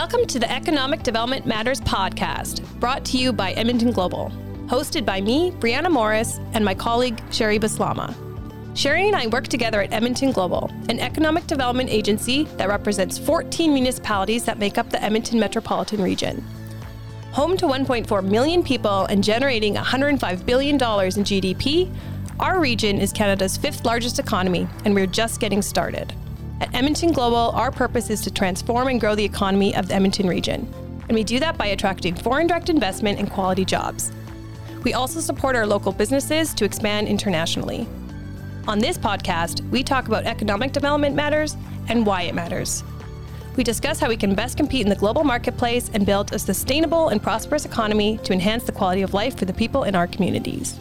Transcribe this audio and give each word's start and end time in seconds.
Welcome 0.00 0.26
to 0.26 0.38
the 0.38 0.48
Economic 0.48 1.02
Development 1.02 1.44
Matters 1.44 1.80
podcast, 1.80 2.62
brought 2.78 3.04
to 3.06 3.18
you 3.18 3.32
by 3.32 3.50
Edmonton 3.54 3.90
Global, 3.90 4.30
hosted 4.68 5.04
by 5.04 5.20
me, 5.20 5.50
Brianna 5.50 5.90
Morris, 5.90 6.38
and 6.52 6.64
my 6.64 6.72
colleague, 6.72 7.20
Sherri 7.32 7.58
Baslama. 7.58 8.14
Sherri 8.76 9.08
and 9.08 9.16
I 9.16 9.26
work 9.26 9.48
together 9.48 9.82
at 9.82 9.92
Edmonton 9.92 10.30
Global, 10.30 10.70
an 10.88 11.00
economic 11.00 11.48
development 11.48 11.90
agency 11.90 12.44
that 12.58 12.68
represents 12.68 13.18
14 13.18 13.74
municipalities 13.74 14.44
that 14.44 14.60
make 14.60 14.78
up 14.78 14.88
the 14.88 15.02
Edmonton 15.02 15.40
metropolitan 15.40 16.00
region. 16.00 16.44
Home 17.32 17.56
to 17.56 17.66
1.4 17.66 18.24
million 18.24 18.62
people 18.62 19.04
and 19.06 19.24
generating 19.24 19.74
$105 19.74 20.46
billion 20.46 20.76
in 20.76 20.78
GDP, 20.78 21.92
our 22.38 22.60
region 22.60 23.00
is 23.00 23.12
Canada's 23.12 23.56
fifth 23.56 23.84
largest 23.84 24.20
economy, 24.20 24.68
and 24.84 24.94
we're 24.94 25.06
just 25.08 25.40
getting 25.40 25.60
started. 25.60 26.14
At 26.60 26.74
Edmonton 26.74 27.12
Global, 27.12 27.52
our 27.54 27.70
purpose 27.70 28.10
is 28.10 28.20
to 28.22 28.32
transform 28.32 28.88
and 28.88 29.00
grow 29.00 29.14
the 29.14 29.24
economy 29.24 29.76
of 29.76 29.86
the 29.86 29.94
Edmonton 29.94 30.26
region, 30.26 30.72
and 31.08 31.14
we 31.14 31.22
do 31.22 31.38
that 31.38 31.56
by 31.56 31.66
attracting 31.66 32.16
foreign 32.16 32.48
direct 32.48 32.68
investment 32.68 33.20
and 33.20 33.30
quality 33.30 33.64
jobs. 33.64 34.10
We 34.82 34.92
also 34.92 35.20
support 35.20 35.54
our 35.54 35.66
local 35.66 35.92
businesses 35.92 36.52
to 36.54 36.64
expand 36.64 37.06
internationally. 37.06 37.86
On 38.66 38.80
this 38.80 38.98
podcast, 38.98 39.68
we 39.70 39.84
talk 39.84 40.08
about 40.08 40.24
economic 40.24 40.72
development 40.72 41.14
matters 41.14 41.56
and 41.88 42.04
why 42.04 42.22
it 42.22 42.34
matters. 42.34 42.82
We 43.56 43.62
discuss 43.62 44.00
how 44.00 44.08
we 44.08 44.16
can 44.16 44.34
best 44.34 44.56
compete 44.56 44.82
in 44.82 44.88
the 44.88 44.96
global 44.96 45.22
marketplace 45.22 45.90
and 45.94 46.04
build 46.04 46.32
a 46.32 46.38
sustainable 46.38 47.08
and 47.08 47.22
prosperous 47.22 47.66
economy 47.66 48.18
to 48.24 48.32
enhance 48.32 48.64
the 48.64 48.72
quality 48.72 49.02
of 49.02 49.14
life 49.14 49.38
for 49.38 49.44
the 49.44 49.52
people 49.52 49.84
in 49.84 49.94
our 49.94 50.08
communities. 50.08 50.76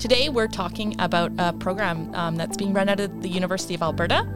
Today, 0.00 0.30
we're 0.30 0.48
talking 0.48 0.98
about 0.98 1.30
a 1.38 1.52
program 1.52 2.14
um, 2.14 2.36
that's 2.36 2.56
being 2.56 2.72
run 2.72 2.88
out 2.88 3.00
of 3.00 3.22
the 3.22 3.28
University 3.28 3.74
of 3.74 3.82
Alberta, 3.82 4.26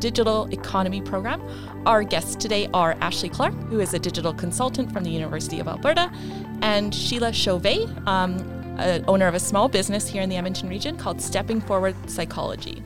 Digital 0.00 0.46
Economy 0.52 1.00
Program. 1.00 1.42
Our 1.86 2.02
guests 2.02 2.36
today 2.36 2.68
are 2.74 2.92
Ashley 3.00 3.28
Clark, 3.28 3.54
who 3.68 3.80
is 3.80 3.94
a 3.94 3.98
digital 3.98 4.32
consultant 4.32 4.92
from 4.92 5.04
the 5.04 5.10
University 5.10 5.60
of 5.60 5.68
Alberta, 5.68 6.10
and 6.62 6.94
Sheila 6.94 7.32
Chauvet, 7.32 7.88
um, 8.06 8.36
owner 9.06 9.26
of 9.26 9.34
a 9.34 9.40
small 9.40 9.68
business 9.68 10.08
here 10.08 10.22
in 10.22 10.28
the 10.28 10.36
Edmonton 10.36 10.68
region 10.68 10.96
called 10.96 11.20
Stepping 11.20 11.60
Forward 11.60 11.96
Psychology. 12.08 12.82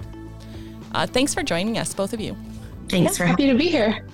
Uh, 0.93 1.07
thanks 1.07 1.35
for 1.35 1.43
joining 1.43 1.79
us, 1.79 1.95
both 1.95 2.13
of 2.13 2.21
you. 2.21 2.37
Thanks 2.89 3.13
yeah, 3.13 3.17
for 3.17 3.27
happy 3.27 3.47
to 3.47 3.55
be 3.55 3.69
here. 3.69 4.07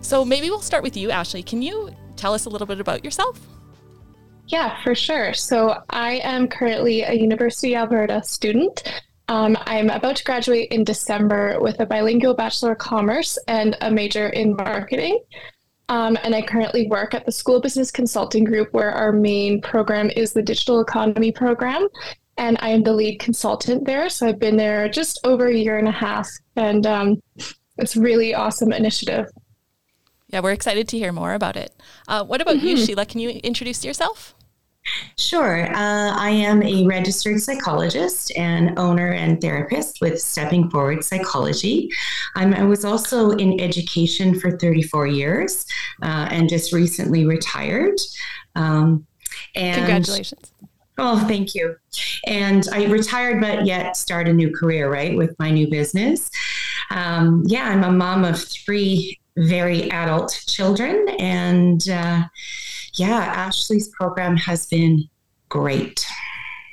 So 0.00 0.24
maybe 0.24 0.50
we'll 0.50 0.60
start 0.60 0.82
with 0.82 0.96
you, 0.96 1.10
Ashley. 1.10 1.42
Can 1.42 1.62
you 1.62 1.90
tell 2.16 2.34
us 2.34 2.46
a 2.46 2.50
little 2.50 2.66
bit 2.66 2.80
about 2.80 3.04
yourself? 3.04 3.38
Yeah, 4.48 4.82
for 4.82 4.94
sure. 4.94 5.32
So 5.32 5.82
I 5.90 6.14
am 6.24 6.48
currently 6.48 7.02
a 7.02 7.12
University 7.12 7.76
of 7.76 7.92
Alberta 7.92 8.22
student. 8.24 8.82
Um, 9.30 9.56
I'm 9.60 9.90
about 9.90 10.16
to 10.16 10.24
graduate 10.24 10.72
in 10.72 10.82
December 10.82 11.60
with 11.60 11.78
a 11.78 11.86
bilingual 11.86 12.34
Bachelor 12.34 12.72
of 12.72 12.78
Commerce 12.78 13.38
and 13.46 13.76
a 13.80 13.88
major 13.88 14.30
in 14.30 14.56
marketing. 14.56 15.20
Um, 15.88 16.18
and 16.24 16.34
I 16.34 16.42
currently 16.42 16.88
work 16.88 17.14
at 17.14 17.26
the 17.26 17.30
School 17.30 17.56
of 17.56 17.62
Business 17.62 17.92
Consulting 17.92 18.42
Group, 18.42 18.72
where 18.72 18.90
our 18.90 19.12
main 19.12 19.60
program 19.60 20.10
is 20.10 20.32
the 20.32 20.42
Digital 20.42 20.80
Economy 20.80 21.30
Program. 21.30 21.86
And 22.38 22.58
I 22.60 22.70
am 22.70 22.82
the 22.82 22.92
lead 22.92 23.20
consultant 23.20 23.84
there. 23.84 24.08
So 24.08 24.26
I've 24.26 24.40
been 24.40 24.56
there 24.56 24.88
just 24.88 25.20
over 25.22 25.46
a 25.46 25.54
year 25.54 25.78
and 25.78 25.86
a 25.86 25.92
half. 25.92 26.28
And 26.56 26.84
um, 26.84 27.22
it's 27.78 27.96
really 27.96 28.34
awesome 28.34 28.72
initiative. 28.72 29.26
Yeah, 30.26 30.40
we're 30.40 30.52
excited 30.52 30.88
to 30.88 30.98
hear 30.98 31.12
more 31.12 31.34
about 31.34 31.56
it. 31.56 31.72
Uh, 32.08 32.24
what 32.24 32.40
about 32.40 32.56
mm-hmm. 32.56 32.66
you, 32.66 32.76
Sheila? 32.76 33.06
Can 33.06 33.20
you 33.20 33.30
introduce 33.30 33.84
yourself? 33.84 34.34
Sure. 35.18 35.66
Uh, 35.74 36.12
I 36.16 36.30
am 36.30 36.62
a 36.62 36.86
registered 36.86 37.40
psychologist 37.40 38.32
and 38.36 38.78
owner 38.78 39.12
and 39.12 39.40
therapist 39.40 40.00
with 40.00 40.20
Stepping 40.20 40.70
Forward 40.70 41.04
Psychology. 41.04 41.90
Um, 42.36 42.54
I 42.54 42.64
was 42.64 42.84
also 42.84 43.30
in 43.32 43.60
education 43.60 44.38
for 44.40 44.56
34 44.58 45.06
years 45.06 45.66
uh, 46.02 46.28
and 46.30 46.48
just 46.48 46.72
recently 46.72 47.26
retired. 47.26 48.00
Um, 48.56 49.06
and 49.54 49.76
Congratulations. 49.76 50.52
Oh, 50.98 51.18
thank 51.26 51.54
you. 51.54 51.76
And 52.26 52.66
I 52.72 52.86
retired, 52.86 53.40
but 53.40 53.64
yet 53.64 53.96
start 53.96 54.28
a 54.28 54.32
new 54.32 54.54
career, 54.54 54.90
right, 54.90 55.16
with 55.16 55.34
my 55.38 55.50
new 55.50 55.68
business. 55.68 56.30
Um, 56.90 57.42
yeah, 57.46 57.70
I'm 57.70 57.84
a 57.84 57.92
mom 57.92 58.24
of 58.24 58.42
three 58.42 59.18
very 59.36 59.90
adult 59.90 60.42
children 60.46 61.08
and 61.18 61.88
uh, 61.88 62.24
yeah, 62.94 63.18
Ashley's 63.18 63.88
program 63.88 64.36
has 64.36 64.66
been 64.66 65.04
great. 65.48 66.06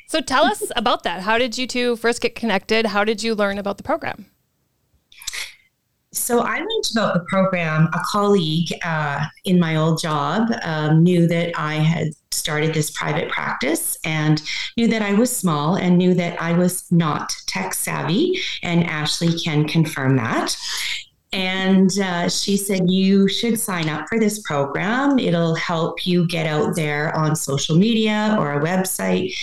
So 0.08 0.22
tell 0.22 0.46
us 0.46 0.72
about 0.76 1.04
that. 1.04 1.22
How 1.22 1.38
did 1.38 1.58
you 1.58 1.68
two 1.68 1.98
first 1.98 2.22
get 2.22 2.36
connected? 2.36 2.86
How 2.88 3.04
did 3.04 3.22
you 3.22 3.36
learn 3.36 3.58
about 3.58 3.78
the 3.78 3.84
program? 3.84 4.28
So 6.14 6.40
I 6.40 6.58
learned 6.58 6.92
about 6.94 7.14
the 7.14 7.26
program. 7.28 7.90
A 7.94 8.00
colleague 8.10 8.74
uh, 8.84 9.26
in 9.44 9.60
my 9.60 9.76
old 9.76 10.02
job 10.02 10.50
um, 10.64 11.04
knew 11.04 11.28
that 11.28 11.52
I 11.60 11.76
had 11.76 12.08
started 12.32 12.74
this 12.74 12.92
private 12.92 13.30
practice 13.30 13.98
and 14.06 14.42
knew 14.78 14.88
that 14.88 15.02
I 15.02 15.14
was 15.14 15.36
small 15.36 15.76
and 15.76 15.98
knew 15.98 16.14
that 16.14 16.42
I 16.42 16.54
was 16.54 16.90
not 16.92 17.34
tech 17.46 17.74
savvy. 17.74 18.40
And 18.64 18.86
Ashley 18.86 19.38
can 19.38 19.68
confirm 19.68 20.16
that. 20.16 20.56
And 21.34 21.92
uh, 22.00 22.30
she 22.30 22.56
said, 22.56 22.90
You 22.90 23.28
should 23.28 23.60
sign 23.60 23.90
up 23.90 24.08
for 24.08 24.20
this 24.20 24.40
program. 24.44 25.20
It'll 25.20 25.56
help 25.56 26.06
you 26.06 26.26
get 26.28 26.46
out 26.48 26.76
there 26.76 27.16
on 27.16 27.36
social 27.36 27.76
media 27.76 28.36
or 28.40 28.54
a 28.54 28.64
website. 28.64 29.34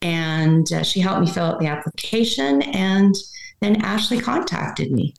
And 0.00 0.70
uh, 0.72 0.82
she 0.82 1.00
helped 1.00 1.20
me 1.20 1.30
fill 1.30 1.44
out 1.44 1.60
the 1.60 1.66
application. 1.66 2.62
And 2.62 3.14
then 3.60 3.82
Ashley 3.82 4.20
contacted 4.20 4.90
me. 4.90 5.14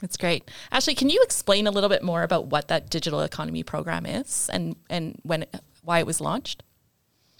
That's 0.00 0.16
great. 0.16 0.50
Ashley, 0.72 0.94
can 0.94 1.10
you 1.10 1.20
explain 1.22 1.66
a 1.66 1.70
little 1.70 1.90
bit 1.90 2.02
more 2.02 2.22
about 2.22 2.46
what 2.46 2.68
that 2.68 2.88
digital 2.88 3.20
economy 3.20 3.62
program 3.62 4.06
is 4.06 4.48
and, 4.52 4.76
and 4.88 5.18
when 5.22 5.42
it, 5.42 5.54
why 5.82 5.98
it 5.98 6.06
was 6.06 6.20
launched? 6.20 6.62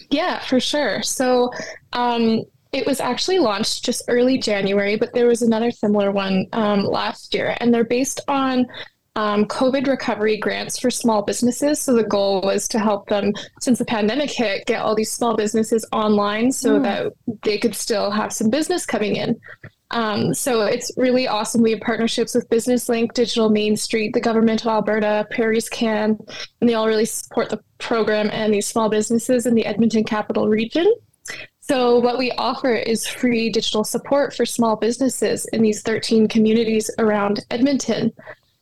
Yeah, 0.09 0.39
for 0.39 0.59
sure. 0.59 1.01
So, 1.03 1.51
um, 1.93 2.43
it 2.71 2.85
was 2.85 2.99
actually 2.99 3.39
launched 3.39 3.83
just 3.83 4.03
early 4.07 4.37
January, 4.37 4.95
but 4.95 5.13
there 5.13 5.27
was 5.27 5.41
another 5.41 5.71
similar 5.71 6.11
one 6.11 6.47
um, 6.53 6.83
last 6.83 7.33
year, 7.33 7.57
and 7.59 7.73
they're 7.73 7.83
based 7.83 8.21
on 8.27 8.65
um, 9.15 9.45
COVID 9.45 9.87
recovery 9.87 10.37
grants 10.37 10.79
for 10.79 10.89
small 10.89 11.21
businesses. 11.21 11.81
So 11.81 11.93
the 11.93 12.03
goal 12.03 12.41
was 12.41 12.67
to 12.69 12.79
help 12.79 13.09
them, 13.09 13.33
since 13.59 13.79
the 13.79 13.85
pandemic 13.85 14.31
hit, 14.31 14.65
get 14.67 14.81
all 14.81 14.95
these 14.95 15.11
small 15.11 15.35
businesses 15.35 15.85
online 15.91 16.51
so 16.51 16.79
mm. 16.79 16.83
that 16.83 17.13
they 17.43 17.57
could 17.57 17.75
still 17.75 18.09
have 18.09 18.31
some 18.31 18.49
business 18.49 18.85
coming 18.85 19.17
in. 19.17 19.37
Um, 19.91 20.33
so 20.33 20.61
it's 20.61 20.89
really 20.95 21.27
awesome. 21.27 21.61
We 21.61 21.71
have 21.71 21.81
partnerships 21.81 22.33
with 22.33 22.49
Business 22.49 22.87
Link, 22.87 23.13
Digital 23.13 23.49
Main 23.49 23.75
Street, 23.75 24.13
the 24.13 24.21
government 24.21 24.61
of 24.61 24.67
Alberta, 24.67 25.27
PrairiesCan, 25.33 26.17
and 26.61 26.69
they 26.69 26.75
all 26.75 26.87
really 26.87 27.03
support 27.03 27.49
the 27.49 27.59
program 27.79 28.29
and 28.31 28.53
these 28.53 28.67
small 28.67 28.87
businesses 28.89 29.45
in 29.45 29.53
the 29.53 29.65
Edmonton 29.65 30.05
capital 30.05 30.47
region. 30.47 30.89
So, 31.71 31.99
what 31.99 32.17
we 32.17 32.31
offer 32.31 32.75
is 32.75 33.07
free 33.07 33.49
digital 33.49 33.85
support 33.85 34.35
for 34.35 34.45
small 34.45 34.75
businesses 34.75 35.45
in 35.53 35.61
these 35.61 35.83
13 35.83 36.27
communities 36.27 36.91
around 36.99 37.45
Edmonton. 37.49 38.11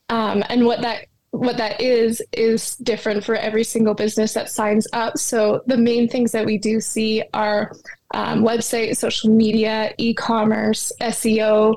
Um, 0.09 0.43
and 0.47 0.63
what 0.63 0.81
that 0.83 1.07
what 1.31 1.57
that 1.57 1.81
is 1.81 2.21
is 2.31 2.75
different 2.75 3.23
for 3.23 3.33
every 3.33 3.63
single 3.63 3.95
business 3.95 4.33
that 4.33 4.51
signs 4.51 4.85
up. 4.93 5.17
So 5.17 5.63
the 5.65 5.75
main 5.75 6.07
things 6.07 6.31
that 6.33 6.45
we 6.45 6.59
do 6.59 6.79
see 6.79 7.23
are 7.33 7.71
um, 8.13 8.43
website, 8.43 8.95
social 8.95 9.31
media, 9.31 9.91
e-commerce, 9.97 10.91
SEO, 11.01 11.73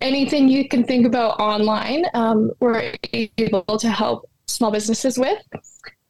anything 0.00 0.48
you 0.48 0.70
can 0.70 0.84
think 0.84 1.04
about 1.06 1.38
online. 1.38 2.06
Um, 2.14 2.50
we're 2.60 2.94
able 3.12 3.76
to 3.78 3.90
help 3.90 4.26
small 4.46 4.70
businesses 4.70 5.18
with, 5.18 5.42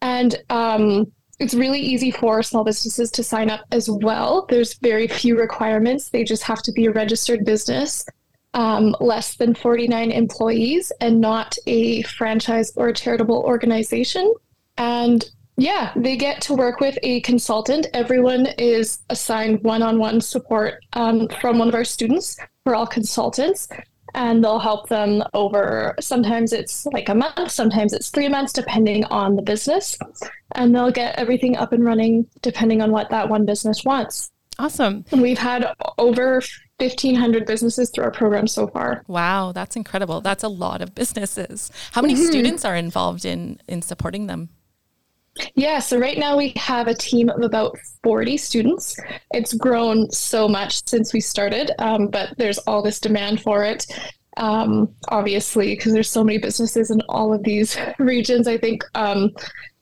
and 0.01 0.41
um, 0.49 1.11
it's 1.39 1.53
really 1.53 1.79
easy 1.79 2.11
for 2.11 2.43
small 2.43 2.63
businesses 2.63 3.11
to 3.11 3.23
sign 3.23 3.49
up 3.49 3.61
as 3.71 3.89
well. 3.89 4.45
There's 4.49 4.75
very 4.75 5.07
few 5.07 5.37
requirements. 5.37 6.09
They 6.09 6.23
just 6.23 6.43
have 6.43 6.61
to 6.63 6.71
be 6.71 6.85
a 6.85 6.91
registered 6.91 7.43
business, 7.43 8.05
um, 8.53 8.95
less 8.99 9.35
than 9.35 9.55
49 9.55 10.11
employees, 10.11 10.91
and 11.01 11.19
not 11.19 11.57
a 11.65 12.03
franchise 12.03 12.71
or 12.75 12.89
a 12.89 12.93
charitable 12.93 13.43
organization. 13.43 14.33
And 14.77 15.25
yeah, 15.57 15.91
they 15.95 16.15
get 16.15 16.41
to 16.43 16.53
work 16.55 16.79
with 16.79 16.97
a 17.03 17.21
consultant. 17.21 17.87
Everyone 17.93 18.47
is 18.57 18.99
assigned 19.09 19.63
one 19.63 19.81
on 19.81 19.99
one 19.99 20.21
support 20.21 20.83
um, 20.93 21.27
from 21.41 21.57
one 21.57 21.67
of 21.67 21.75
our 21.75 21.83
students. 21.83 22.37
We're 22.65 22.75
all 22.75 22.87
consultants 22.87 23.67
and 24.15 24.43
they'll 24.43 24.59
help 24.59 24.89
them 24.89 25.23
over 25.33 25.95
sometimes 25.99 26.53
it's 26.53 26.85
like 26.87 27.09
a 27.09 27.15
month 27.15 27.51
sometimes 27.51 27.93
it's 27.93 28.09
three 28.09 28.29
months 28.29 28.53
depending 28.53 29.05
on 29.05 29.35
the 29.35 29.41
business. 29.41 29.97
And 30.55 30.75
they'll 30.75 30.91
get 30.91 31.17
everything 31.17 31.57
up 31.57 31.73
and 31.73 31.83
running 31.83 32.27
depending 32.41 32.81
on 32.81 32.91
what 32.91 33.09
that 33.09 33.29
one 33.29 33.45
business 33.45 33.83
wants. 33.83 34.31
Awesome. 34.59 35.03
And 35.11 35.21
we've 35.21 35.39
had 35.39 35.65
over 35.97 36.41
1500 36.77 37.45
businesses 37.45 37.89
through 37.89 38.03
our 38.03 38.11
program 38.11 38.47
so 38.47 38.67
far. 38.67 39.03
Wow 39.07 39.51
that's 39.51 39.75
incredible. 39.75 40.21
That's 40.21 40.43
a 40.43 40.49
lot 40.49 40.81
of 40.81 40.93
businesses. 40.93 41.71
How 41.91 42.01
many 42.01 42.13
mm-hmm. 42.13 42.25
students 42.25 42.65
are 42.65 42.75
involved 42.75 43.25
in 43.25 43.59
in 43.67 43.81
supporting 43.81 44.27
them 44.27 44.49
yeah, 45.55 45.79
so 45.79 45.97
right 45.97 46.17
now 46.17 46.37
we 46.37 46.53
have 46.55 46.87
a 46.87 46.93
team 46.93 47.29
of 47.29 47.41
about 47.41 47.77
40 48.03 48.37
students. 48.37 48.95
It's 49.31 49.53
grown 49.53 50.09
so 50.11 50.47
much 50.47 50.85
since 50.87 51.13
we 51.13 51.21
started, 51.21 51.71
um, 51.79 52.07
but 52.07 52.35
there's 52.37 52.59
all 52.59 52.81
this 52.83 52.99
demand 52.99 53.41
for 53.41 53.63
it. 53.63 53.85
um, 54.37 54.89
obviously, 55.09 55.75
because 55.75 55.93
there's 55.93 56.09
so 56.09 56.23
many 56.23 56.37
businesses 56.37 56.91
in 56.91 57.01
all 57.09 57.33
of 57.33 57.43
these 57.43 57.77
regions. 57.99 58.47
I 58.47 58.57
think 58.57 58.83
um, 58.95 59.31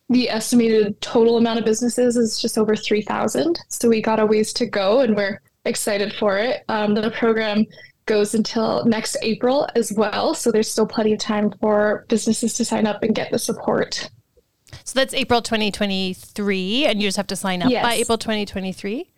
the 0.09 0.29
estimated 0.29 0.99
total 1.01 1.37
amount 1.37 1.59
of 1.59 1.65
businesses 1.65 2.17
is 2.17 2.39
just 2.39 2.57
over 2.57 2.75
3,000. 2.75 3.59
So 3.69 3.89
we 3.89 4.01
got 4.01 4.19
a 4.19 4.25
ways 4.25 4.53
to 4.53 4.65
go 4.65 4.99
and 5.01 5.15
we're 5.15 5.41
excited 5.65 6.13
for 6.13 6.37
it. 6.37 6.63
Um, 6.67 6.95
the 6.95 7.11
program 7.11 7.65
goes 8.07 8.33
until 8.33 8.83
next 8.85 9.15
April 9.21 9.69
as 9.75 9.93
well. 9.93 10.33
So 10.33 10.51
there's 10.51 10.69
still 10.69 10.87
plenty 10.87 11.13
of 11.13 11.19
time 11.19 11.53
for 11.61 12.05
businesses 12.09 12.53
to 12.55 12.65
sign 12.65 12.87
up 12.87 13.03
and 13.03 13.15
get 13.15 13.31
the 13.31 13.39
support. 13.39 14.09
So 14.91 14.99
that's 14.99 15.13
April 15.13 15.41
2023, 15.41 16.85
and 16.85 17.01
you 17.01 17.07
just 17.07 17.15
have 17.15 17.27
to 17.27 17.35
sign 17.37 17.61
up 17.61 17.71
yes. 17.71 17.81
by 17.81 17.93
April 17.93 18.17
2023? 18.17 19.09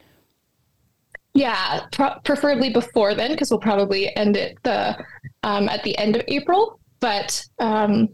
Yeah, 1.33 1.87
pro- 1.91 2.19
preferably 2.23 2.69
before 2.69 3.15
then, 3.15 3.31
because 3.31 3.49
we'll 3.49 3.59
probably 3.59 4.15
end 4.15 4.37
it 4.37 4.55
the 4.61 4.95
um, 5.41 5.67
at 5.69 5.81
the 5.81 5.97
end 5.97 6.15
of 6.15 6.21
April. 6.27 6.79
But 6.99 7.43
um, 7.57 8.09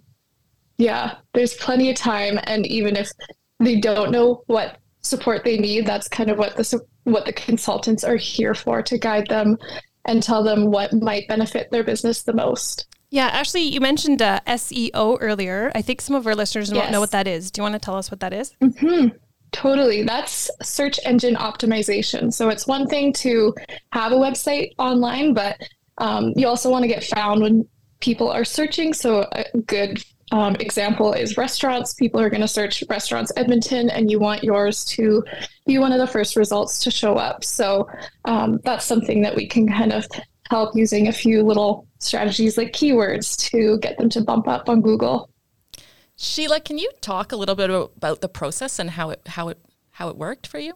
yeah, 0.78 1.16
there's 1.34 1.56
plenty 1.56 1.90
of 1.90 1.98
time, 1.98 2.40
and 2.44 2.66
even 2.66 2.96
if 2.96 3.12
they 3.60 3.82
don't 3.82 4.12
know 4.12 4.42
what 4.48 4.78
support 5.02 5.44
they 5.44 5.58
need, 5.58 5.86
that's 5.86 6.08
kind 6.08 6.32
of 6.32 6.38
what 6.38 6.56
the 6.56 6.80
what 7.04 7.26
the 7.26 7.34
consultants 7.34 8.06
are 8.06 8.16
here 8.16 8.56
for 8.56 8.82
to 8.84 8.98
guide 8.98 9.28
them 9.28 9.58
and 10.06 10.24
tell 10.24 10.46
them 10.46 10.72
what 10.72 10.94
might 10.94 11.28
benefit 11.28 11.70
their 11.72 11.84
business 11.84 12.24
the 12.24 12.32
most. 12.32 12.88
Yeah, 13.12 13.28
Ashley, 13.28 13.64
you 13.64 13.82
mentioned 13.82 14.22
uh, 14.22 14.40
SEO 14.46 15.18
earlier. 15.20 15.72
I 15.74 15.82
think 15.82 16.02
some 16.02 16.16
of 16.16 16.28
our 16.28 16.36
listeners 16.36 16.72
yes. 16.72 16.84
don't 16.84 16.92
know 16.92 17.00
what 17.00 17.12
that 17.12 17.28
is. 17.28 17.50
Do 17.50 17.60
you 17.60 17.64
want 17.64 17.74
to 17.74 17.80
tell 17.80 17.96
us 17.96 18.12
what 18.12 18.20
that 18.20 18.34
is? 18.34 18.54
Mm-hmm. 18.62 19.18
Totally. 19.52 20.04
That's 20.04 20.52
search 20.62 21.00
engine 21.06 21.36
optimization. 21.36 22.32
So 22.32 22.50
it's 22.50 22.68
one 22.68 22.88
thing 22.88 23.12
to 23.14 23.56
have 23.94 24.12
a 24.12 24.16
website 24.16 24.74
online, 24.78 25.34
but 25.34 25.60
um, 25.98 26.34
you 26.36 26.48
also 26.48 26.70
want 26.70 26.84
to 26.84 26.88
get 26.88 27.04
found 27.04 27.42
when 27.42 27.68
people 28.00 28.30
are 28.30 28.46
searching. 28.46 28.94
So 28.94 29.28
a 29.32 29.46
good 29.66 30.04
um, 30.32 30.56
example 30.60 31.14
is 31.14 31.36
restaurants. 31.36 31.96
People 31.96 32.22
are 32.22 32.30
going 32.30 32.42
to 32.42 32.48
search 32.48 32.84
restaurants 32.90 33.32
Edmonton, 33.36 33.90
and 33.90 34.12
you 34.12 34.20
want 34.20 34.44
yours 34.44 34.86
to 34.86 35.24
be 35.66 35.80
one 35.80 35.92
of 35.92 36.00
the 36.00 36.08
first 36.08 36.36
results 36.36 36.84
to 36.84 36.92
show 36.92 37.16
up. 37.16 37.44
So 37.44 37.90
um, 38.26 38.60
that's 38.64 38.86
something 38.86 39.22
that 39.24 39.36
we 39.36 39.48
can 39.48 39.68
kind 39.68 39.92
of 39.92 40.08
help 40.52 40.76
using 40.76 41.08
a 41.08 41.14
few 41.14 41.42
little 41.44 41.88
strategies 42.00 42.58
like 42.58 42.74
keywords 42.74 43.38
to 43.50 43.78
get 43.80 43.98
them 43.98 44.10
to 44.10 44.22
bump 44.22 44.48
up 44.48 44.70
on 44.70 44.82
Google. 44.82 45.30
Sheila, 46.16 46.60
can 46.60 46.78
you 46.78 46.92
talk 47.02 47.32
a 47.32 47.38
little 47.38 47.56
bit 47.56 47.70
about 47.70 48.22
the 48.22 48.28
process 48.28 48.80
and 48.80 48.92
how 48.92 49.10
it 49.10 49.22
how 49.26 49.48
it 49.50 49.58
how 49.92 50.10
it 50.10 50.18
worked 50.18 50.48
for 50.48 50.60
you? 50.60 50.74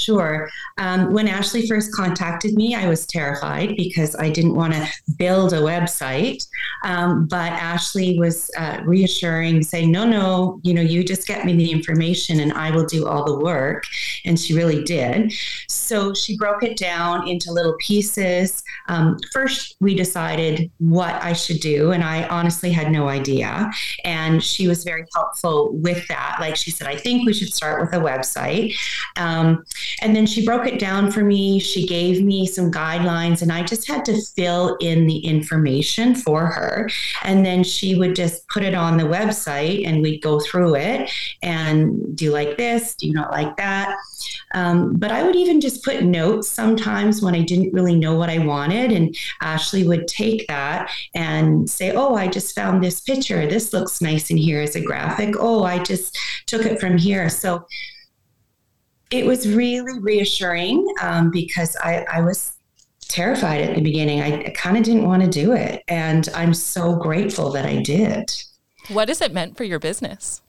Sure. 0.00 0.48
Um, 0.78 1.12
when 1.12 1.28
Ashley 1.28 1.66
first 1.66 1.92
contacted 1.92 2.54
me, 2.54 2.74
I 2.74 2.88
was 2.88 3.06
terrified 3.06 3.76
because 3.76 4.16
I 4.16 4.30
didn't 4.30 4.54
want 4.54 4.72
to 4.72 4.88
build 5.18 5.52
a 5.52 5.60
website. 5.60 6.46
Um, 6.84 7.26
but 7.26 7.52
Ashley 7.52 8.18
was 8.18 8.50
uh, 8.56 8.80
reassuring, 8.84 9.62
saying, 9.62 9.90
"No, 9.90 10.06
no, 10.06 10.60
you 10.62 10.72
know, 10.72 10.80
you 10.80 11.04
just 11.04 11.26
get 11.26 11.44
me 11.44 11.52
the 11.52 11.70
information, 11.70 12.40
and 12.40 12.52
I 12.54 12.70
will 12.70 12.86
do 12.86 13.06
all 13.06 13.24
the 13.24 13.38
work." 13.38 13.84
And 14.24 14.38
she 14.38 14.54
really 14.54 14.82
did. 14.84 15.32
So 15.68 16.14
she 16.14 16.36
broke 16.36 16.62
it 16.62 16.76
down 16.78 17.28
into 17.28 17.52
little 17.52 17.76
pieces. 17.78 18.62
Um, 18.88 19.18
first, 19.32 19.76
we 19.80 19.94
decided 19.94 20.70
what 20.78 21.14
I 21.22 21.34
should 21.34 21.60
do, 21.60 21.92
and 21.92 22.02
I 22.02 22.26
honestly 22.28 22.70
had 22.70 22.90
no 22.90 23.08
idea. 23.08 23.70
And 24.04 24.42
she 24.42 24.66
was 24.66 24.82
very 24.84 25.04
helpful 25.14 25.70
with 25.72 26.06
that. 26.08 26.38
Like 26.40 26.56
she 26.56 26.70
said, 26.70 26.86
"I 26.86 26.96
think 26.96 27.26
we 27.26 27.34
should 27.34 27.52
start 27.52 27.82
with 27.82 27.92
a 27.92 28.02
website." 28.02 28.74
Um, 29.16 29.64
and 30.02 30.14
then 30.14 30.26
she 30.26 30.44
broke 30.44 30.66
it 30.66 30.78
down 30.78 31.10
for 31.10 31.24
me. 31.24 31.58
She 31.58 31.86
gave 31.86 32.22
me 32.22 32.46
some 32.46 32.70
guidelines, 32.70 33.42
and 33.42 33.52
I 33.52 33.62
just 33.62 33.86
had 33.88 34.04
to 34.06 34.20
fill 34.36 34.76
in 34.80 35.06
the 35.06 35.18
information 35.18 36.14
for 36.14 36.46
her. 36.46 36.88
And 37.24 37.44
then 37.44 37.64
she 37.64 37.94
would 37.94 38.16
just 38.16 38.46
put 38.48 38.62
it 38.62 38.74
on 38.74 38.96
the 38.96 39.04
website, 39.04 39.86
and 39.86 40.02
we'd 40.02 40.22
go 40.22 40.40
through 40.40 40.76
it 40.76 41.10
and 41.42 42.16
do 42.16 42.32
like 42.32 42.56
this, 42.56 42.94
do 42.94 43.12
not 43.12 43.30
like 43.30 43.56
that. 43.56 43.96
Um, 44.52 44.94
but 44.94 45.12
I 45.12 45.22
would 45.22 45.36
even 45.36 45.60
just 45.60 45.84
put 45.84 46.02
notes 46.02 46.48
sometimes 46.48 47.22
when 47.22 47.34
I 47.34 47.42
didn't 47.42 47.72
really 47.72 47.94
know 47.94 48.16
what 48.16 48.30
I 48.30 48.38
wanted. 48.38 48.92
And 48.92 49.16
Ashley 49.40 49.86
would 49.86 50.08
take 50.08 50.46
that 50.48 50.90
and 51.14 51.68
say, 51.68 51.92
Oh, 51.92 52.14
I 52.14 52.28
just 52.28 52.54
found 52.54 52.82
this 52.82 53.00
picture. 53.00 53.46
This 53.46 53.72
looks 53.72 54.00
nice 54.00 54.30
in 54.30 54.36
here 54.36 54.60
as 54.60 54.76
a 54.76 54.80
graphic. 54.80 55.34
Oh, 55.38 55.64
I 55.64 55.78
just 55.78 56.18
took 56.46 56.66
it 56.66 56.80
from 56.80 56.98
here. 56.98 57.28
So 57.28 57.66
it 59.10 59.26
was 59.26 59.48
really 59.52 59.98
reassuring 59.98 60.86
um, 61.00 61.30
because 61.30 61.76
I, 61.82 62.04
I 62.10 62.20
was 62.20 62.52
terrified 63.08 63.60
at 63.62 63.74
the 63.74 63.82
beginning. 63.82 64.20
I, 64.20 64.44
I 64.44 64.50
kind 64.50 64.76
of 64.76 64.84
didn't 64.84 65.04
want 65.04 65.22
to 65.22 65.28
do 65.28 65.52
it. 65.52 65.82
And 65.88 66.28
I'm 66.34 66.54
so 66.54 66.94
grateful 66.94 67.50
that 67.52 67.66
I 67.66 67.82
did. 67.82 68.32
What 68.88 69.08
has 69.08 69.20
it 69.20 69.32
meant 69.32 69.56
for 69.56 69.64
your 69.64 69.78
business? 69.78 70.42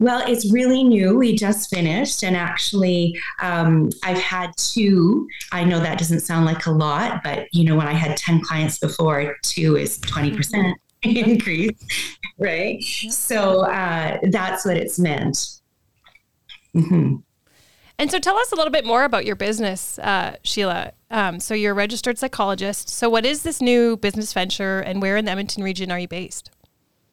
Well, 0.00 0.24
it's 0.26 0.50
really 0.50 0.82
new. 0.82 1.16
We 1.16 1.36
just 1.36 1.70
finished, 1.70 2.24
and 2.24 2.36
actually, 2.36 3.16
um, 3.40 3.90
I've 4.02 4.18
had 4.18 4.50
two. 4.56 5.28
I 5.52 5.62
know 5.62 5.78
that 5.78 5.98
doesn't 5.98 6.20
sound 6.20 6.44
like 6.46 6.66
a 6.66 6.72
lot, 6.72 7.22
but 7.22 7.46
you 7.52 7.64
know, 7.64 7.76
when 7.76 7.86
I 7.86 7.92
had 7.92 8.16
10 8.16 8.40
clients 8.40 8.80
before, 8.80 9.36
two 9.42 9.76
is 9.76 10.00
20% 10.00 10.74
increase, 11.02 11.78
right? 12.38 12.82
So 12.82 13.60
uh, 13.60 14.18
that's 14.30 14.64
what 14.64 14.76
it's 14.76 14.98
meant. 14.98 15.60
Mm-hmm. 16.74 17.16
And 17.98 18.10
so 18.10 18.18
tell 18.18 18.36
us 18.36 18.50
a 18.52 18.56
little 18.56 18.72
bit 18.72 18.84
more 18.84 19.04
about 19.04 19.24
your 19.24 19.36
business, 19.36 19.98
uh, 20.00 20.36
Sheila. 20.42 20.92
Um, 21.10 21.38
so 21.38 21.54
you're 21.54 21.72
a 21.72 21.74
registered 21.74 22.18
psychologist. 22.18 22.88
So 22.88 23.08
what 23.08 23.24
is 23.24 23.42
this 23.42 23.60
new 23.60 23.96
business 23.96 24.32
venture 24.32 24.80
and 24.80 25.00
where 25.00 25.16
in 25.16 25.24
the 25.24 25.30
Edmonton 25.30 25.62
region 25.62 25.92
are 25.92 25.98
you 25.98 26.08
based? 26.08 26.50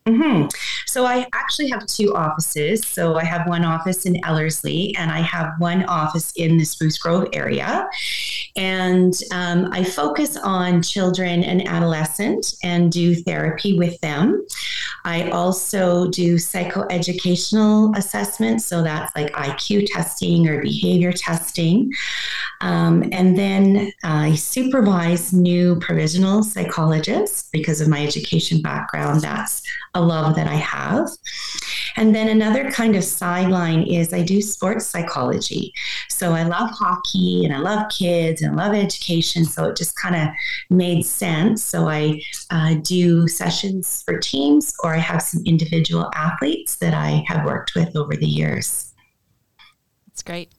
Mm-hmm. 0.08 0.48
So 0.88 1.06
I 1.06 1.28
actually 1.34 1.70
have 1.70 1.86
two 1.86 2.16
offices. 2.16 2.86
So 2.88 3.18
I 3.18 3.24
have 3.24 3.48
one 3.48 3.64
office 3.64 4.08
in 4.08 4.24
Ellerslie 4.26 4.96
and 4.98 5.12
I 5.12 5.20
have 5.20 5.54
one 5.60 5.84
office 5.86 6.34
in 6.36 6.58
the 6.58 6.66
Spruce 6.66 6.98
Grove 6.98 7.28
area. 7.34 7.88
And 8.56 9.14
um, 9.32 9.70
I 9.72 9.84
focus 9.84 10.38
on 10.38 10.82
children 10.82 11.44
and 11.44 11.68
adolescent 11.68 12.56
and 12.64 12.92
do 12.92 13.14
therapy 13.14 13.78
with 13.78 14.00
them. 14.02 14.44
I 15.06 15.30
also 15.30 16.08
do 16.10 16.36
psychoeducational 16.36 17.96
assessments. 17.98 18.66
So 18.66 18.84
that's 18.84 19.16
like 19.16 19.32
IQ 19.34 19.88
testing 19.88 20.48
or 20.48 20.62
behavior 20.62 21.12
testing. 21.12 21.92
Um, 22.62 23.04
and 23.12 23.38
then 23.38 23.92
I 24.04 24.36
supervise 24.36 25.34
new 25.34 25.80
provisional 25.80 26.44
psychologists 26.44 27.50
because 27.52 27.82
of 27.82 27.88
my 27.88 28.04
education 28.06 28.62
background. 28.62 29.22
That's 29.22 29.62
a 29.94 30.02
love 30.02 30.36
that 30.36 30.48
I 30.48 30.56
have. 30.56 31.10
And 31.98 32.16
then 32.16 32.30
another 32.30 32.72
kind 32.72 32.96
of 32.96 33.04
sideline 33.04 33.84
is 33.84 34.14
I 34.14 34.24
do 34.24 34.42
sports 34.42 34.88
psychology. 34.88 35.74
So 36.10 36.32
I 36.32 36.44
love 36.44 36.70
hockey 36.72 37.44
and 37.44 37.54
I 37.54 37.60
love 37.60 37.92
kids 37.92 38.42
and 38.42 38.60
I 38.60 38.66
love 38.66 38.76
education. 38.76 39.44
So 39.44 39.66
it 39.66 39.78
just 39.78 39.96
kind 39.98 40.16
of 40.16 40.30
made 40.70 41.06
sense. 41.06 41.64
So 41.64 41.90
I 41.90 42.22
uh, 42.50 42.76
do 42.84 43.28
sessions 43.28 44.04
for 44.04 44.18
teams 44.18 44.74
or 44.84 44.94
I 44.94 45.00
have 45.00 45.22
some 45.22 45.44
individual 45.46 46.10
athletes 46.16 46.78
that 46.78 46.94
I 46.94 47.24
have 47.28 47.46
worked 47.46 47.76
with 47.76 47.96
over 47.96 48.16
the 48.16 48.28
years. 48.28 48.94
That's 50.08 50.24
great. 50.24 50.52